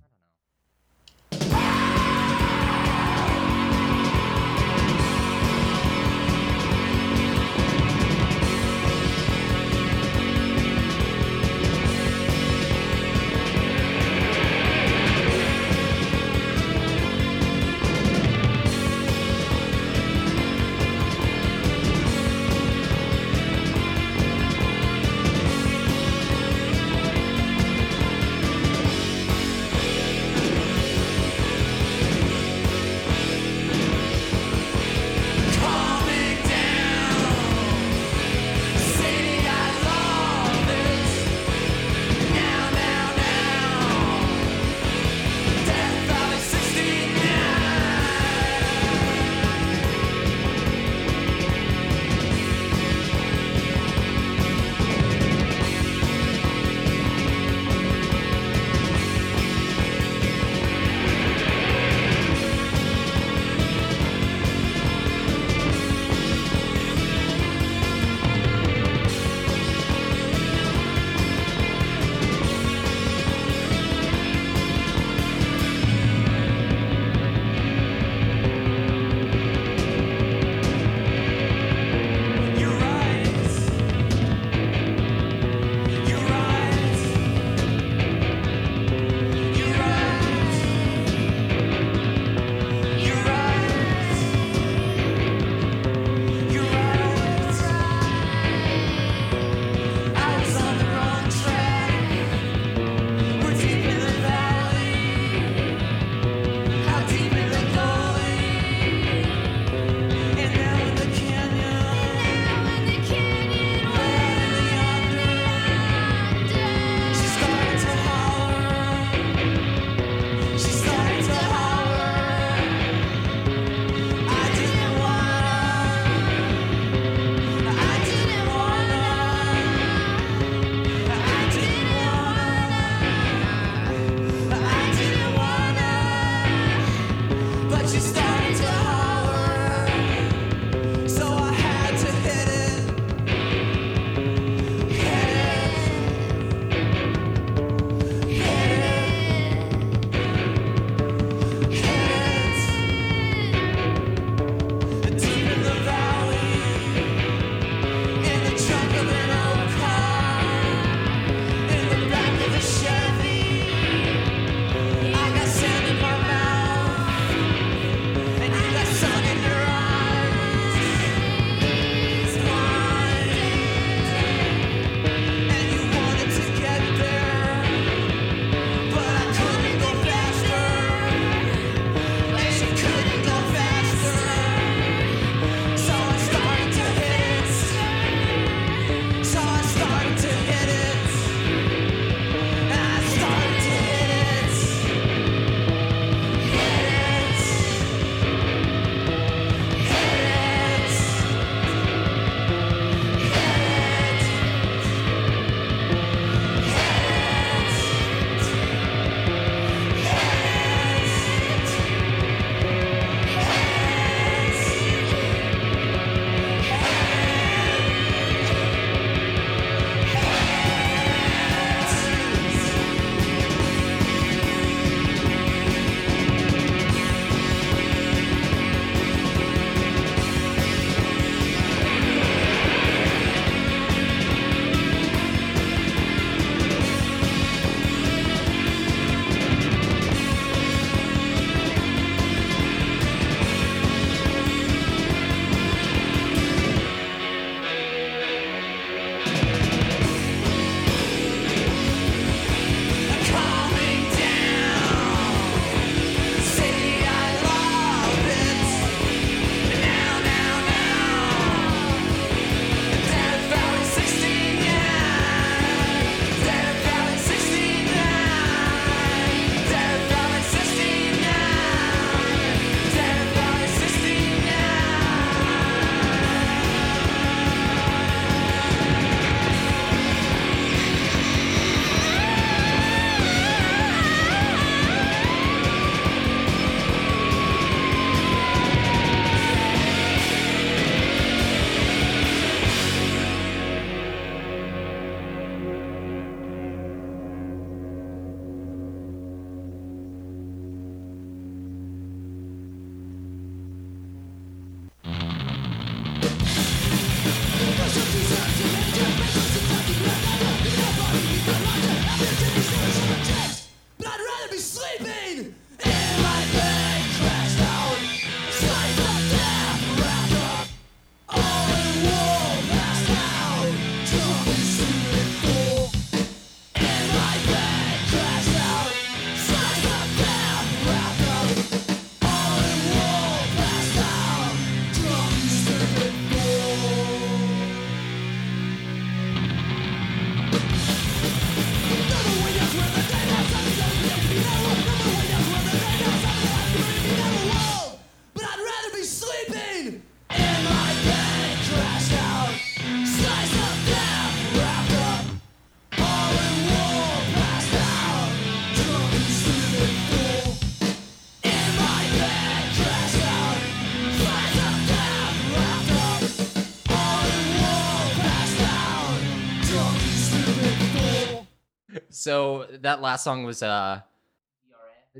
[372.27, 374.01] So that last song was uh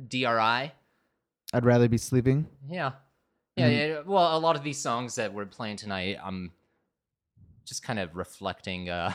[0.09, 0.27] DRI.
[1.53, 2.47] I'd rather be sleeping.
[2.67, 2.91] Yeah.
[3.55, 3.89] Yeah, Mhm.
[3.89, 3.99] yeah.
[4.05, 6.51] Well, a lot of these songs that we're playing tonight, I'm
[7.63, 9.13] just kind of reflecting uh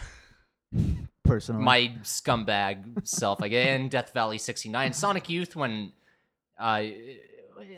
[1.22, 3.40] Personally, my scumbag self.
[3.42, 5.92] Like in Death Valley 69, Sonic Youth when
[6.58, 6.84] uh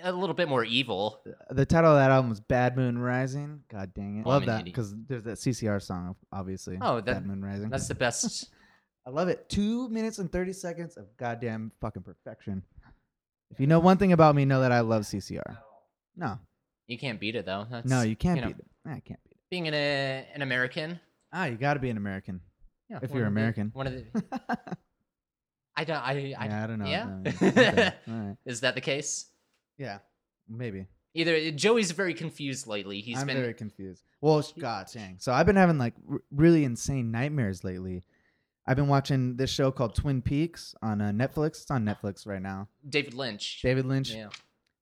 [0.05, 1.19] a little bit more evil.
[1.51, 3.65] the title of that album was Bad Moon Rising.
[3.69, 6.79] God dang it, Well, I love mean, that because there's that CCR song, obviously.
[6.81, 7.69] Oh, that- Bad Moon Rising.
[7.69, 8.51] That's the best.
[9.07, 9.49] I love it.
[9.49, 12.63] Two minutes and thirty seconds of goddamn fucking perfection.
[13.51, 15.59] If you know one thing about me, know that I love CCR.
[16.17, 16.39] No,
[16.87, 17.67] You can't beat it though.
[17.71, 18.67] That's, no, you can't know, beat it.
[18.87, 19.39] I can't beat it.
[19.51, 20.99] Being an uh, an American.
[21.33, 22.41] Ah, you got to be an American.
[22.89, 23.71] Yeah, If you're of the- American.
[23.75, 24.05] one of the.
[25.77, 25.97] I don't.
[25.97, 26.35] I.
[26.39, 26.87] I, yeah, I don't know.
[26.87, 27.33] Yeah.
[27.43, 28.37] Okay, right.
[28.47, 29.27] Is that the case?
[29.77, 29.99] Yeah,
[30.49, 30.87] maybe.
[31.15, 33.01] Either Joey's very confused lately.
[33.01, 34.03] He's I'm been very confused.
[34.21, 35.17] Well, God dang.
[35.19, 38.03] So I've been having like r- really insane nightmares lately.
[38.67, 41.63] I've been watching this show called Twin Peaks on uh, Netflix.
[41.63, 42.69] It's on Netflix right now.
[42.89, 43.61] David Lynch.
[43.63, 44.29] David Lynch, Yeah.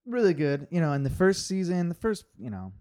[0.07, 0.69] really good.
[0.71, 2.73] You know, in the first season, the first, you know,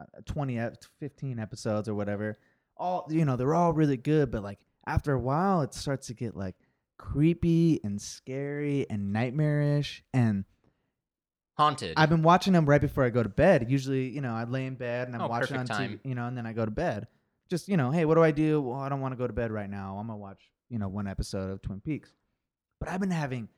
[0.00, 0.58] uh, 20,
[0.98, 2.38] 15 episodes or whatever,
[2.76, 4.30] all, you know, they're all really good.
[4.30, 6.54] But like after a while, it starts to get like
[6.96, 10.02] creepy and scary and nightmarish.
[10.14, 10.44] And
[11.58, 11.94] Haunted.
[11.96, 13.70] I've been watching them right before I go to bed.
[13.70, 16.00] Usually, you know, I lay in bed and I'm Oh, watching on perfect TV, time.
[16.04, 17.08] you know, and then I go to bed.
[17.48, 18.60] Just, you know, hey, what do I do?
[18.60, 19.96] Well, I don't want to go to bed right now.
[19.98, 22.12] I'm going to watch, you know, one episode of Twin Peaks.
[22.80, 23.48] But I've been having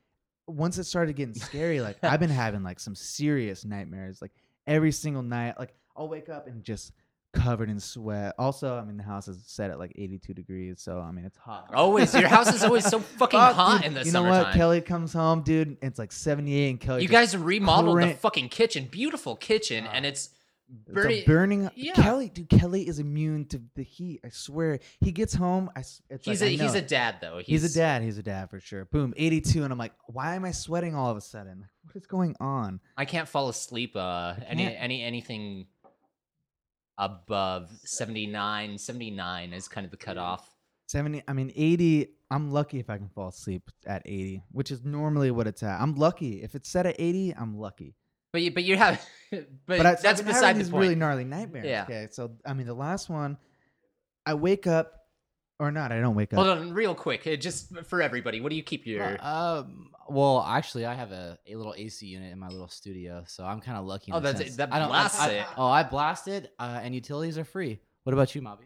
[0.47, 4.31] once it started getting scary, like I've been having like some serious nightmares like
[4.67, 5.59] every single night.
[5.59, 6.93] Like I'll wake up and just
[7.35, 8.35] covered in sweat.
[8.39, 11.37] Also, I mean the house is set at like 82 degrees, so I mean it's
[11.37, 11.75] hot.
[11.75, 13.87] always your house is always so fucking Fuck, hot dude.
[13.89, 14.45] in the You know summertime.
[14.45, 14.55] what?
[14.55, 15.77] Kelly comes home, dude.
[15.83, 20.07] It's like 78 and Kelly you just guys remodeled the fucking kitchen, beautiful kitchen, and
[20.07, 20.31] it's
[20.87, 21.71] It's a burning.
[21.75, 21.95] yeah.
[21.95, 24.21] Kelly, dude, Kelly is immune to the heat.
[24.25, 24.81] I swear.
[25.01, 25.71] He gets home.
[25.75, 27.41] I, it's he's like, a I he's a dad though.
[27.45, 28.03] He's a dad.
[28.03, 28.85] He's a dad for sure.
[28.85, 31.67] Boom, 82, and I'm like, why am I sweating all of a sudden?
[31.85, 32.81] What is going on?
[32.97, 33.97] I can't fall asleep.
[33.97, 35.67] Uh, any any anything
[36.99, 40.55] above 79, 79 is kind of the cutoff.
[40.89, 41.23] 70.
[41.29, 42.09] I mean, 80.
[42.31, 45.81] I'm lucky if I can fall asleep at 80, which is normally what it's at.
[45.81, 47.35] I'm lucky if it's set at 80.
[47.39, 47.95] I'm lucky.
[48.33, 50.59] But you but you have but, But I, so I've that's been having beside the
[50.61, 50.83] these point.
[50.83, 51.67] really gnarly nightmares.
[51.67, 51.85] Yeah.
[51.85, 53.37] Okay, so I mean, the last one,
[54.27, 54.95] I wake up,
[55.59, 55.93] or not.
[55.93, 56.37] I don't wake up.
[56.45, 58.41] Hold on, real quick, uh, just for everybody.
[58.41, 59.17] What do you keep your?
[59.25, 63.45] Um, well, actually, I have a, a little AC unit in my little studio, so
[63.45, 64.11] I'm kind of lucky.
[64.11, 65.47] in Oh, the that's- sense- that I don't- I- blasts I- it.
[65.57, 67.81] Oh, I blast it, uh, and utilities are free.
[68.05, 68.65] What about you, Mawby?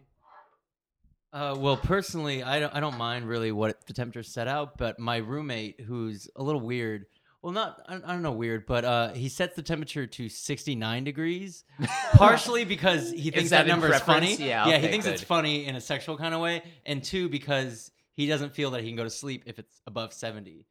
[1.33, 4.99] Uh, well, personally, I don't, I don't mind really what the temperature's set out, but
[4.99, 7.07] my roommate, who's a little weird,
[7.43, 11.03] well, not I, I don't know weird, but uh, he sets the temperature to 69
[11.03, 11.65] degrees,
[12.13, 14.27] partially because he thinks that that, number is funny.
[14.27, 14.39] preference?
[14.39, 15.27] Yeah, okay, he thinks it's good.
[15.27, 18.87] funny in a sexual kind of way, and two because he doesn't feel that he
[18.87, 20.65] can go to sleep if it's above 70.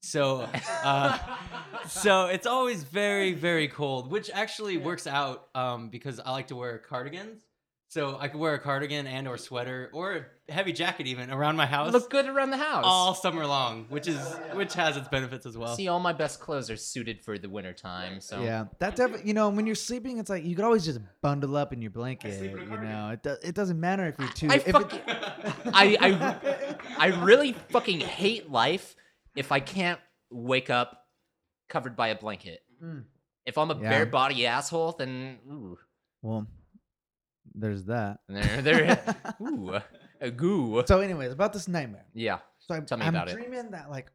[0.00, 0.48] So,
[0.82, 1.18] uh,
[1.88, 6.56] so it's always very, very cold, which actually works out um, because I like to
[6.56, 7.42] wear cardigans.
[7.90, 11.56] So I could wear a cardigan and or sweater or a heavy jacket even around
[11.56, 12.82] my house Look good around the house.
[12.86, 14.18] all summer long, which is
[14.52, 15.74] which has its benefits as well.
[15.74, 18.20] See, all my best clothes are suited for the winter time.
[18.20, 19.26] So Yeah, that definitely.
[19.28, 21.90] You know, when you're sleeping, it's like you could always just bundle up in your
[21.90, 22.42] blanket.
[22.42, 24.48] You know, it, do, it doesn't matter if you're too.
[24.50, 25.00] I if it- fucking,
[25.72, 28.96] I, I, I really fucking hate life
[29.34, 29.98] if I can't
[30.30, 31.06] wake up
[31.70, 32.60] covered by a blanket.
[32.84, 33.04] Mm.
[33.46, 33.88] If I'm a Yeah.
[33.88, 35.78] bare body asshole, then ooh,
[36.20, 36.46] well,
[37.60, 38.18] there's that.
[38.28, 39.78] there, there, ooh,
[40.20, 40.82] a goo.
[40.86, 42.06] So, anyways, about this nightmare.
[42.14, 43.34] Yeah, So I'm, Tell me I'm about it.
[43.34, 44.10] dreaming that like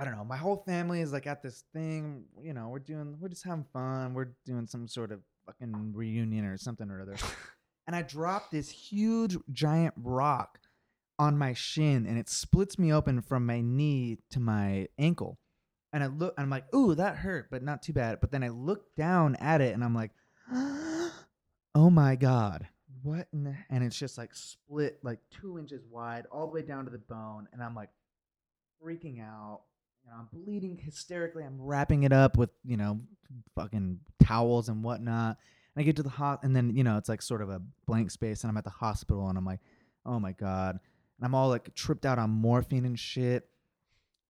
[0.00, 3.16] I don't know, my whole family is like at this thing, you know, we're doing
[3.20, 4.14] we're just having fun.
[4.14, 7.16] We're doing some sort of fucking reunion or something or other.
[7.86, 10.60] and I drop this huge giant rock
[11.18, 15.38] on my shin and it splits me open from my knee to my ankle.
[15.92, 18.44] And I look and I'm like, "Ooh, that hurt, but not too bad." But then
[18.44, 20.10] I look down at it and I'm like,
[20.52, 20.97] ah,
[21.78, 22.66] "Oh my god."
[23.04, 26.62] What in the and it's just like split like two inches wide all the way
[26.62, 27.90] down to the bone and i'm like
[28.82, 29.60] freaking out
[30.04, 31.44] you know i'm bleeding hysterically.
[31.44, 33.00] I'm wrapping it up with you know
[33.54, 35.36] fucking towels and whatnot.
[35.76, 37.62] And i get to the hot and then you know it's like sort of a
[37.86, 39.60] blank space and i'm at the hospital and i'm like
[40.04, 40.80] oh my god.
[41.18, 43.48] And i'm all like tripped out on morphine and shit.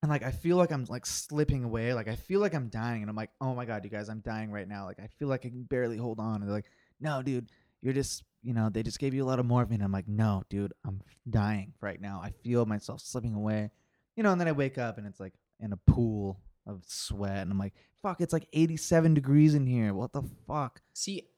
[0.03, 1.95] And like i feel like i'm like slipping away.
[1.95, 4.21] Like i feel like i'm dying and i'm like oh my god you guys i'm
[4.21, 4.85] dying right now.
[4.85, 6.43] Like i feel like i can barely hold on.
[6.43, 7.49] And they're like no dude
[7.83, 10.43] you're just you know they just gave you a lot of morphine i'm like no
[10.49, 13.71] dude i'm dying right now i feel myself slipping away
[14.17, 17.39] you know and then i wake up and it's like in a pool of sweat
[17.39, 21.29] and i'm like fuck it's like 87 degrees in here what the fuck see,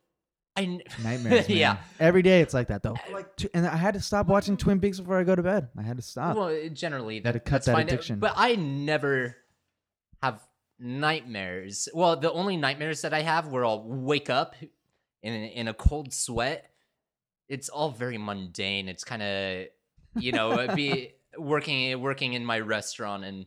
[0.56, 1.48] I kn- Nightmares.
[1.48, 1.76] Yeah.
[1.98, 2.96] Every day it's like that though.
[3.12, 5.68] Like, t- and I had to stop watching Twin Peaks before I go to bed.
[5.78, 6.36] I had to stop.
[6.36, 7.84] Well, generally, that, cut that's that fine.
[7.84, 8.18] Uh, addiction.
[8.18, 9.36] But I never
[10.22, 10.42] have
[10.78, 11.88] nightmares.
[11.94, 14.54] Well, the only nightmares that I have where I'll wake up
[15.22, 16.70] in in a cold sweat.
[17.48, 18.88] It's all very mundane.
[18.88, 19.66] It's kind of,
[20.22, 23.46] you know, be working working in my restaurant and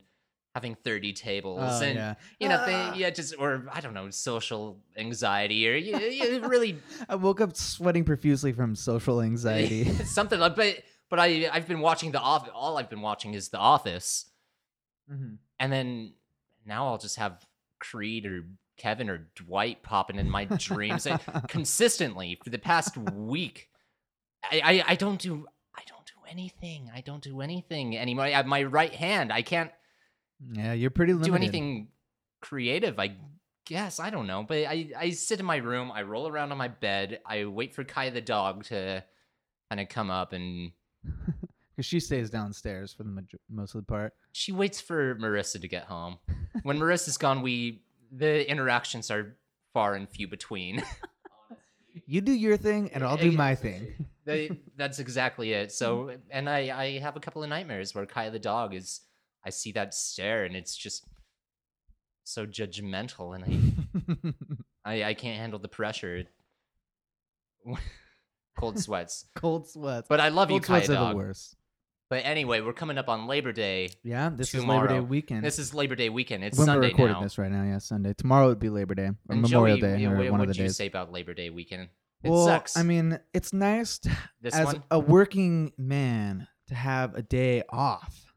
[0.54, 2.14] having 30 tables Oh, and yeah.
[2.38, 6.78] you know they, yeah just or i don't know social anxiety or you, you really
[7.08, 9.82] I woke up sweating profusely from social anxiety.
[10.04, 10.76] something like but
[11.10, 14.26] but i i've been watching the office all i've been watching is the office
[15.10, 15.38] Mhm.
[15.58, 16.14] and then
[16.64, 17.44] now I'll just have
[17.80, 18.44] Creed or
[18.76, 21.06] Kevin or Dwight popping in my dreams
[21.48, 23.68] consistently for the past week.
[24.50, 26.90] I, I I don't do I don't do anything.
[26.94, 28.24] I don't do anything anymore.
[28.26, 29.32] I have my right hand.
[29.32, 29.70] I can't
[30.52, 31.30] Yeah, you're pretty limited.
[31.30, 31.88] do anything
[32.40, 32.98] creative.
[32.98, 33.16] I
[33.66, 35.90] guess I don't know, but I I sit in my room.
[35.92, 37.20] I roll around on my bed.
[37.24, 39.02] I wait for Kai the dog to
[39.70, 40.72] kind of come up and
[41.76, 44.12] because she stays downstairs for the most of the part.
[44.32, 46.18] she waits for Marissa to get home.
[46.62, 49.36] When Marissa's gone, we the interactions are
[49.72, 50.82] far and few between.
[52.06, 54.06] You do your thing, and I'll do my thing.
[54.24, 55.70] they, that's exactly it.
[55.70, 59.00] So, and I I have a couple of nightmares where Kai the dog is.
[59.46, 61.06] I see that stare, and it's just
[62.24, 63.44] so judgmental, and
[64.84, 66.24] I I, I can't handle the pressure.
[68.58, 70.08] Cold sweats, Cold sweats.
[70.08, 71.16] but I love you, Kai sweats are the dog.
[71.16, 71.56] worst.
[72.10, 73.88] But anyway, we're coming up on Labor Day.
[74.02, 75.42] Yeah, this is Labor Day weekend.
[75.44, 76.44] This is Labor Day weekend.
[76.44, 77.22] It's when Sunday we're recording now.
[77.22, 77.64] this right now.
[77.64, 78.12] Yeah, Sunday.
[78.14, 80.46] Tomorrow would be Labor Day or And Memorial Joey, Day you- or what one of
[80.46, 80.76] would the you days.
[80.76, 81.88] say about Labor Day weekend?
[82.22, 82.76] It well, sucks.
[82.76, 84.10] I mean, it's nice to,
[84.52, 84.82] as one.
[84.90, 88.32] a working man to have a day off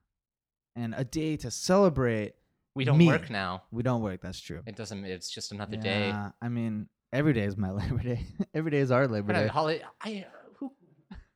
[0.75, 2.33] and a day to celebrate.
[2.75, 3.07] We don't me.
[3.07, 3.63] work now.
[3.71, 4.21] We don't work.
[4.21, 4.61] That's true.
[4.65, 5.03] It doesn't.
[5.05, 6.13] It's just another day.
[6.41, 8.25] I mean, every day is my Labor Day.
[8.53, 9.47] every day is our Labor But Day.
[9.47, 10.25] holiday, I
[10.57, 10.71] who?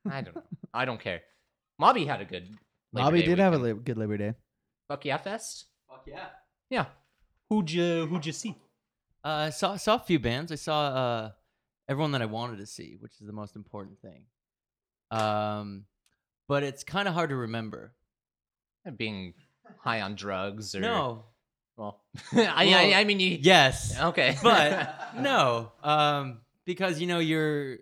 [0.10, 0.44] I don't know.
[0.74, 1.22] I don't care.
[1.82, 2.44] Mawby had a good.
[2.94, 3.78] Labor Bobby Day did have a weekend.
[3.78, 4.34] lab- good Labor Day.
[4.88, 5.66] Fuck yeah fest.
[5.90, 6.28] Fuck yeah.
[6.70, 6.86] Yeah.
[7.50, 8.56] Who'd you Who'd you see?
[9.26, 10.52] Uh, I saw saw a few bands.
[10.52, 11.32] I saw uh,
[11.90, 14.26] everyone that I wanted to see, which is the most important thing.
[15.10, 15.86] Um,
[16.48, 17.94] but it's kind of hard to remember.
[18.98, 19.34] Being
[19.80, 21.26] high on drugs or No.
[21.78, 22.02] Well,
[22.34, 23.40] I, I I mean you.
[23.42, 24.00] Yes.
[24.00, 24.38] Okay.
[24.44, 27.78] but no, um, because you know you're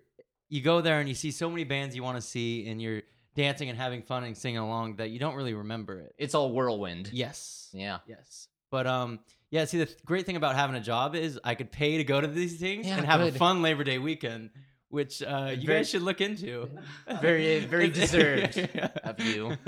[0.48, 3.02] you go there and you see so many bands you want to see, and you're
[3.36, 6.14] dancing and having fun and singing along that you don't really remember it.
[6.18, 7.10] it's all whirlwind.
[7.12, 7.98] Yes, Yeah.
[8.06, 9.20] yes, but um,
[9.50, 9.64] yeah.
[9.64, 12.20] See, the th- great thing about having a job is I could pay to go
[12.20, 13.34] to these things Yeah, and have good.
[13.34, 14.50] a fun Labor Day weekend,
[14.88, 16.68] which uh, you Very- guys should look into.
[17.20, 18.58] Very- very deserved
[19.04, 19.56] of you.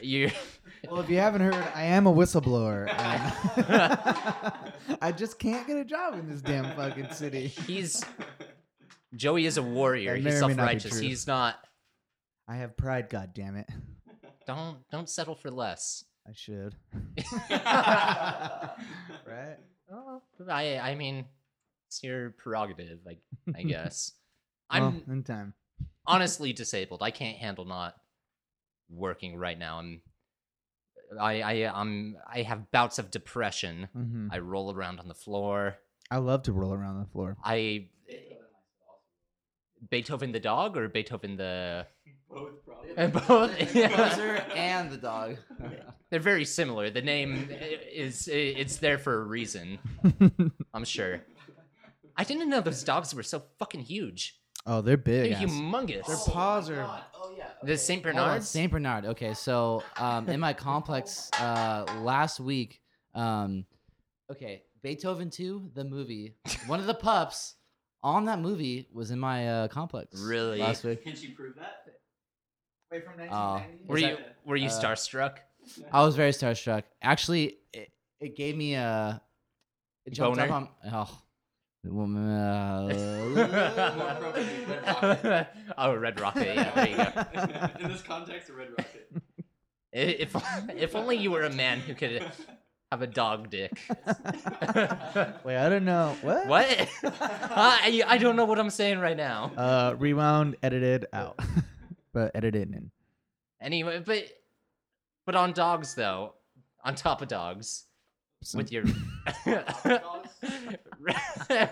[0.00, 0.30] You.
[0.90, 2.88] Well, if you haven't heard, I am a whistleblower.
[2.88, 4.52] and
[5.02, 7.48] I just can't get a job in this damn fucking city.
[7.48, 8.02] He's.
[9.14, 10.14] Joey is a warrior.
[10.14, 10.92] That may He's or may not be self-righteous.
[10.92, 11.00] true.
[11.02, 11.56] He's not.
[12.46, 13.68] I have pride, God damn it.
[14.46, 16.04] Don't don't settle for less.
[16.28, 16.74] I should.
[17.50, 19.56] right?
[19.90, 20.20] Oh,
[20.50, 21.24] I I mean,
[21.88, 23.16] it's your prerogative, I
[23.58, 24.12] I guess.
[24.68, 25.54] I'm in time.
[26.06, 27.02] honestly disabled.
[27.02, 27.94] I can't handle not
[28.90, 29.78] working right now.
[29.78, 30.02] I'm
[31.18, 33.88] I I I'm I have bouts of depression.
[33.94, 35.76] hmm I roll around on the floor.
[36.10, 37.38] I love to roll around the floor.
[37.42, 37.88] I
[39.90, 41.86] Beethoven the dog or Beethoven the
[42.34, 43.20] Both probably.
[43.28, 43.74] both.
[43.74, 43.88] Yeah.
[43.88, 45.36] Composer and the dog.
[46.10, 46.90] They're very similar.
[46.90, 49.78] The name is it's there for a reason.
[50.74, 51.22] I'm sure.
[52.16, 54.38] I didn't know those dogs were so fucking huge.
[54.66, 55.32] oh, they're big.
[55.32, 55.50] They're ass.
[55.50, 56.06] humongous.
[56.06, 56.88] Their paws are.
[57.16, 57.48] Oh yeah.
[57.62, 58.18] The Saint Bernard.
[58.20, 58.48] on, Bernards.
[58.48, 59.04] Saint Bernard.
[59.06, 62.80] Okay, so um, in my complex uh, last week,
[63.14, 63.64] um,
[64.30, 67.54] okay, Beethoven two, the movie, one of the pups
[68.04, 70.20] on that movie was in my uh, complex.
[70.20, 70.58] Really?
[70.60, 71.83] Last week, Can she prove that?
[72.94, 73.60] Wait, from Oh.
[73.88, 75.38] Were Is you were you uh, starstruck?
[75.90, 76.84] I was very starstruck.
[77.02, 77.90] Actually, it,
[78.20, 79.20] it gave me a
[80.06, 80.54] it jumped up Boner?
[80.54, 81.22] on oh.
[81.82, 82.86] the woman, uh,
[85.76, 86.54] oh, Red Rocket.
[86.54, 87.10] Yeah, there you go.
[87.80, 89.10] In this context, a red rocket.
[89.92, 90.36] If
[90.76, 92.22] if only you were a man who could
[92.92, 93.72] have a dog dick.
[95.44, 96.16] Wait, I don't know.
[96.22, 96.46] What?
[96.46, 96.88] What?
[97.02, 99.50] I I don't know what I'm saying right now.
[99.56, 101.40] Uh, rewound, edited out,
[102.14, 102.90] but edited in.
[103.60, 104.24] Anyway, but
[105.26, 106.32] but on dogs though,
[106.84, 107.84] on top of dogs,
[108.54, 108.84] with your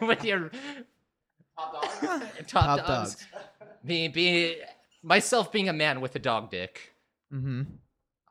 [0.02, 0.50] with your
[1.56, 1.98] top dogs,
[2.46, 2.86] top, Top dogs.
[2.86, 3.26] dogs.
[3.84, 4.56] Be be
[5.02, 6.94] myself being a man with a dog dick.
[7.32, 7.62] Mm-hmm.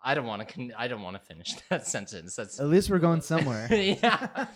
[0.03, 0.53] I don't want to.
[0.53, 2.35] Con- I don't want to finish that sentence.
[2.35, 3.67] That's At least we're going somewhere.
[3.71, 4.47] yeah.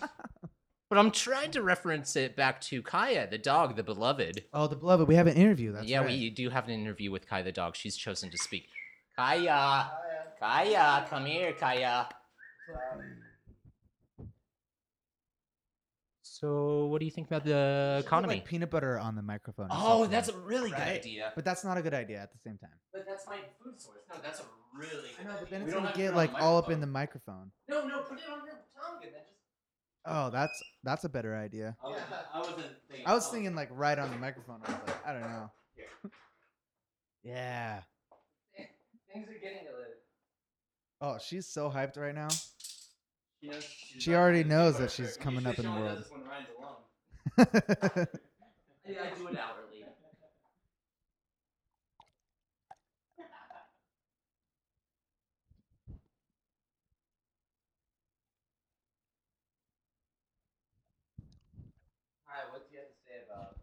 [0.96, 4.46] But I'm trying to reference it back to Kaia, the dog, the beloved.
[4.54, 5.10] Oh, the beloved.
[5.10, 5.74] We have an interview.
[5.74, 6.08] That's yeah, right.
[6.08, 7.76] we do have an interview with Kaia the dog.
[7.76, 8.70] She's chosen to speak.
[9.20, 9.90] Kaia,
[10.42, 12.08] Kaia, come here, Kaia.
[16.22, 18.36] So, what do you think about the economy?
[18.36, 19.68] Like peanut butter on the microphone.
[19.72, 20.12] oh, something.
[20.12, 21.00] that's a really good Right?
[21.02, 21.34] idea.
[21.36, 22.72] But that's not a good idea at the same time.
[22.94, 23.98] But that's my food source.
[24.10, 24.44] No, that's a
[24.74, 27.52] really I good know, but then it's gonna get like all up in the microphone.
[27.68, 27.90] microphone.
[27.90, 29.35] No, no, put it on your tongue and then just.
[30.08, 31.76] Oh, that's that's a better idea.
[31.84, 31.98] I, was,
[32.34, 32.58] I wasn't
[32.90, 33.08] thinking.
[33.08, 34.62] I was thinking like right on the microphone.
[34.66, 35.52] I was like, I don't know.
[37.24, 37.82] yeah.
[39.12, 39.86] Things are getting a little.
[41.02, 42.28] Oh, she's so hyped right now.
[43.42, 44.92] She, knows she's She not already gonna knows that it.
[44.92, 45.98] she's coming up in the only world.
[45.98, 46.78] does this when Ryan's alone.
[48.88, 49.86] I, I do it hourly.
[62.28, 63.58] Alright, what do you have to say about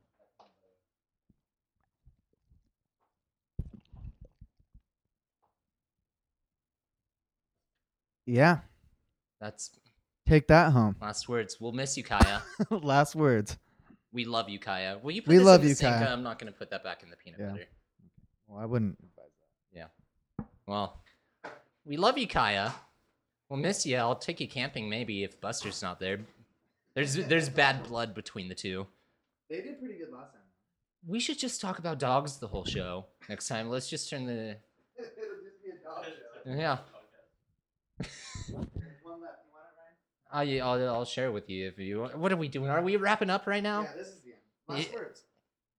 [8.27, 8.59] yeah.
[9.41, 9.71] That's
[10.27, 10.97] Take that home.
[11.01, 11.61] last words.
[11.61, 12.43] We'll miss you, Kaia.
[12.71, 13.59] Last words.
[14.13, 15.03] we love you, Kaia.
[15.03, 15.97] Will you put We this love in the you, sink?
[15.97, 16.13] Kaia.
[16.13, 17.51] I'm not gonna put that back in the peanut Yeah.
[17.51, 17.67] butter.
[18.47, 18.99] Well, I wouldn't.
[19.73, 19.87] Yeah.
[20.67, 21.03] Well,
[21.85, 22.73] we love you, Kaia.
[23.49, 23.97] We'll miss you.
[23.97, 26.21] I'll take you camping maybe if Buster's not there.
[26.95, 28.87] There's there's bad blood between the two.
[29.51, 30.43] They did pretty good last time.
[31.07, 33.69] We should just talk about dogs the whole show next time.
[33.69, 34.33] Let's just turn the
[34.97, 36.53] It'll just be a dog show.
[36.55, 36.79] yeah.
[38.53, 38.73] One left.
[38.73, 42.09] You want it, I'll, yeah, I'll I'll share with you if you.
[42.15, 42.71] What are we doing?
[42.71, 43.83] Are we wrapping up right now?
[43.83, 44.41] Yeah, this is the end.
[44.69, 44.99] Last Yeah.
[44.99, 45.25] words.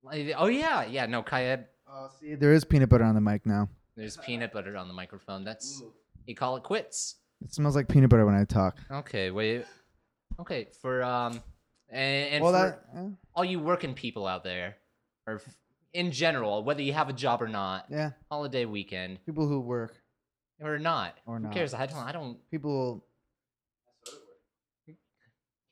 [0.04, 1.06] Like, Oh yeah, yeah.
[1.06, 1.66] No, Kaia.
[1.90, 3.70] Oh, see, there is peanut butter on the mic now.
[3.96, 5.44] There's peanut butter on the microphone.
[5.44, 5.84] That's
[6.26, 7.16] you call it quits.
[7.44, 8.78] It smells like peanut butter when I talk.
[8.92, 9.66] Okay, wait.
[10.40, 11.42] Okay, for um,
[11.90, 12.58] and, and well, for
[12.94, 13.00] that.
[13.00, 14.78] eh, all you working people out there,
[15.28, 15.56] or f-
[15.94, 19.96] in general, whether you have a job or not, yeah, holiday weekend people who work
[20.64, 21.54] or not, or who not.
[21.54, 21.74] cares?
[21.74, 21.98] I don't.
[21.98, 22.38] I don't.
[22.50, 23.06] People.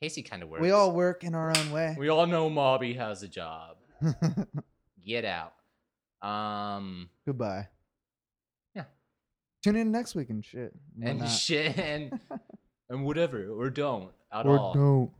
[0.01, 0.61] Casey kind of works.
[0.61, 1.95] We all work in our own way.
[1.97, 3.77] We all know Mawby has a job.
[5.05, 5.53] Get out.
[6.27, 7.67] Um Goodbye.
[8.75, 8.85] Yeah.
[9.63, 10.73] Tune in next week and shit.
[11.03, 11.29] and whatnot.
[11.29, 12.19] shit and
[12.89, 14.73] and whatever or don't at or all.
[14.73, 15.11] don't.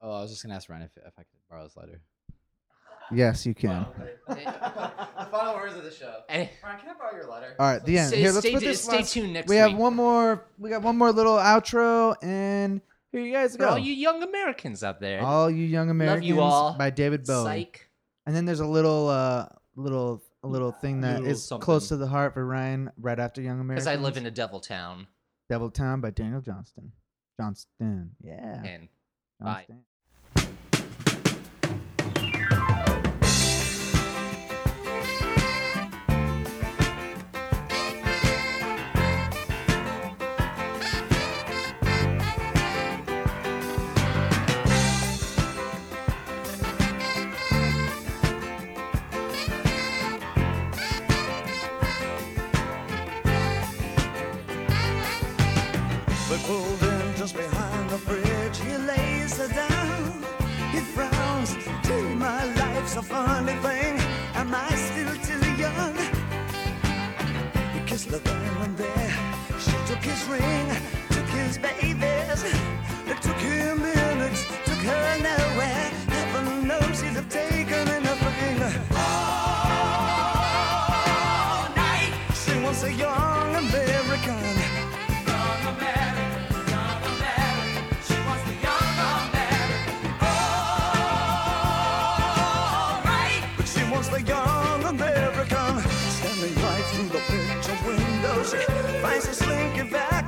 [0.00, 2.00] Oh, I was just gonna ask Ryan if, if I could borrow this lighter.
[3.14, 3.86] Yes, you can.
[4.28, 6.20] the final words of the show.
[6.28, 7.54] Eh, Ryan, can I borrow your letter?
[7.58, 8.08] All right, the end.
[8.08, 9.60] stay, Here, let's stay, put this stay last- tuned next We week.
[9.70, 10.44] have one more.
[10.58, 13.68] We got one more little outro, and here you guys for go.
[13.70, 15.20] all you young Americans out there.
[15.22, 16.74] All you young Americans you all.
[16.78, 17.44] by David Bowie.
[17.44, 17.88] Psych.
[18.26, 19.46] And then there's a little, uh,
[19.76, 22.90] little, a little thing that Little is close to the heart for Ryan.
[22.96, 23.84] Right after Young Americans.
[23.86, 25.08] Because I live in a devil town.
[25.50, 26.92] Devil Town by Daniel Johnston.
[27.38, 28.62] Johnston, yeah.
[28.64, 28.88] And
[29.40, 29.64] bye.
[29.68, 29.80] Johnston.
[63.12, 63.94] Funny thing.
[64.40, 65.96] Am I still too young?
[67.74, 69.12] He kissed her then and there.
[69.64, 70.66] She took his ring,
[71.10, 72.42] took his babies.
[73.10, 75.86] It took him minutes, took her nowhere.
[76.16, 77.51] Heaven knows he'd have taken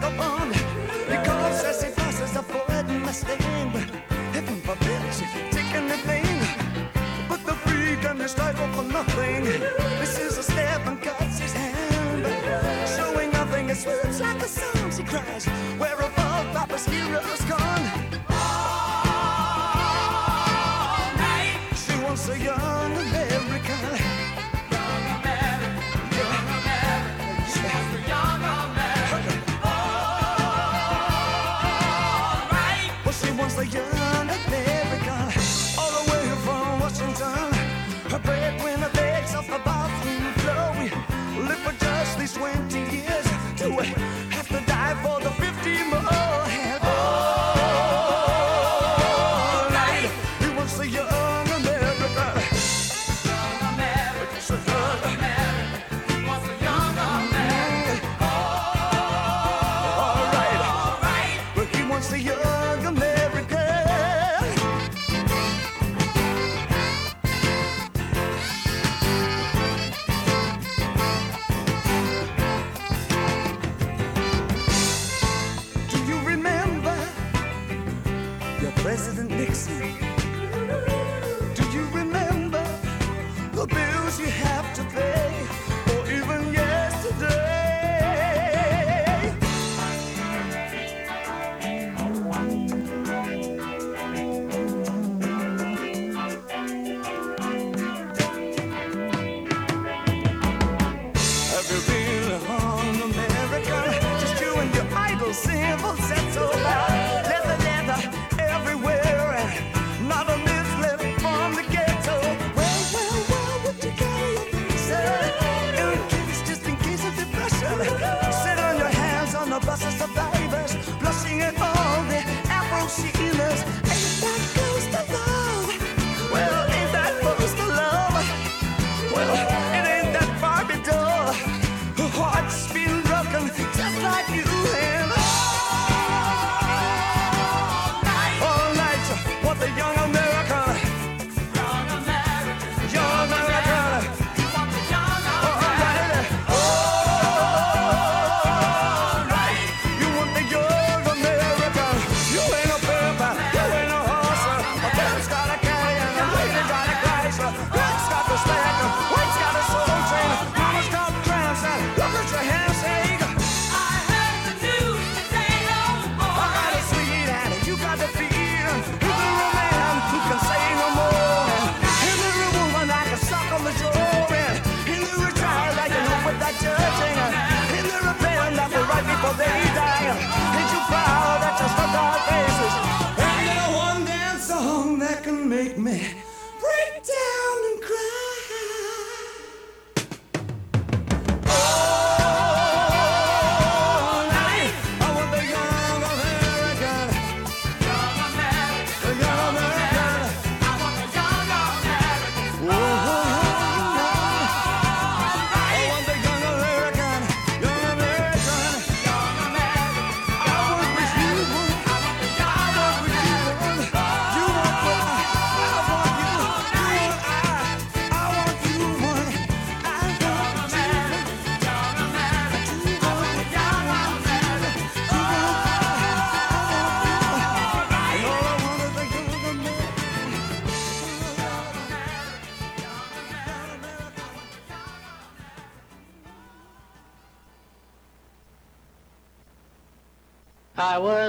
[0.04, 0.48] upon
[1.08, 3.70] Because as he passes, I forget my stain
[4.34, 5.18] Heaven forbids
[5.50, 6.42] taking the blame
[7.28, 9.83] But the freedom is liable for nothing.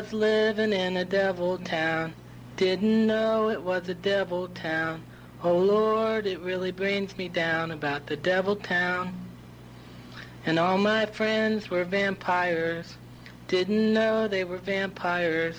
[0.05, 2.13] Was living in a devil town.
[2.57, 5.01] Didn't know it was a devil town.
[5.43, 9.15] Oh Lord, it really brings me down about the devil town.
[10.45, 12.97] And all my friends were vampires.
[13.47, 15.55] Didn't know they were vampires.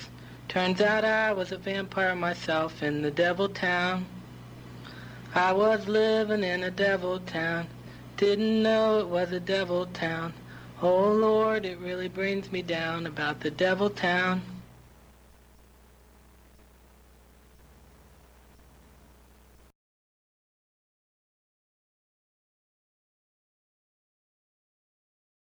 [0.46, 4.06] Turns out I was a vampire myself in the devil town.
[5.34, 7.66] I was living in a devil town.
[8.16, 10.34] Didn't know it was a devil town.
[10.82, 14.42] Oh Lord, it really brings me down about the devil town.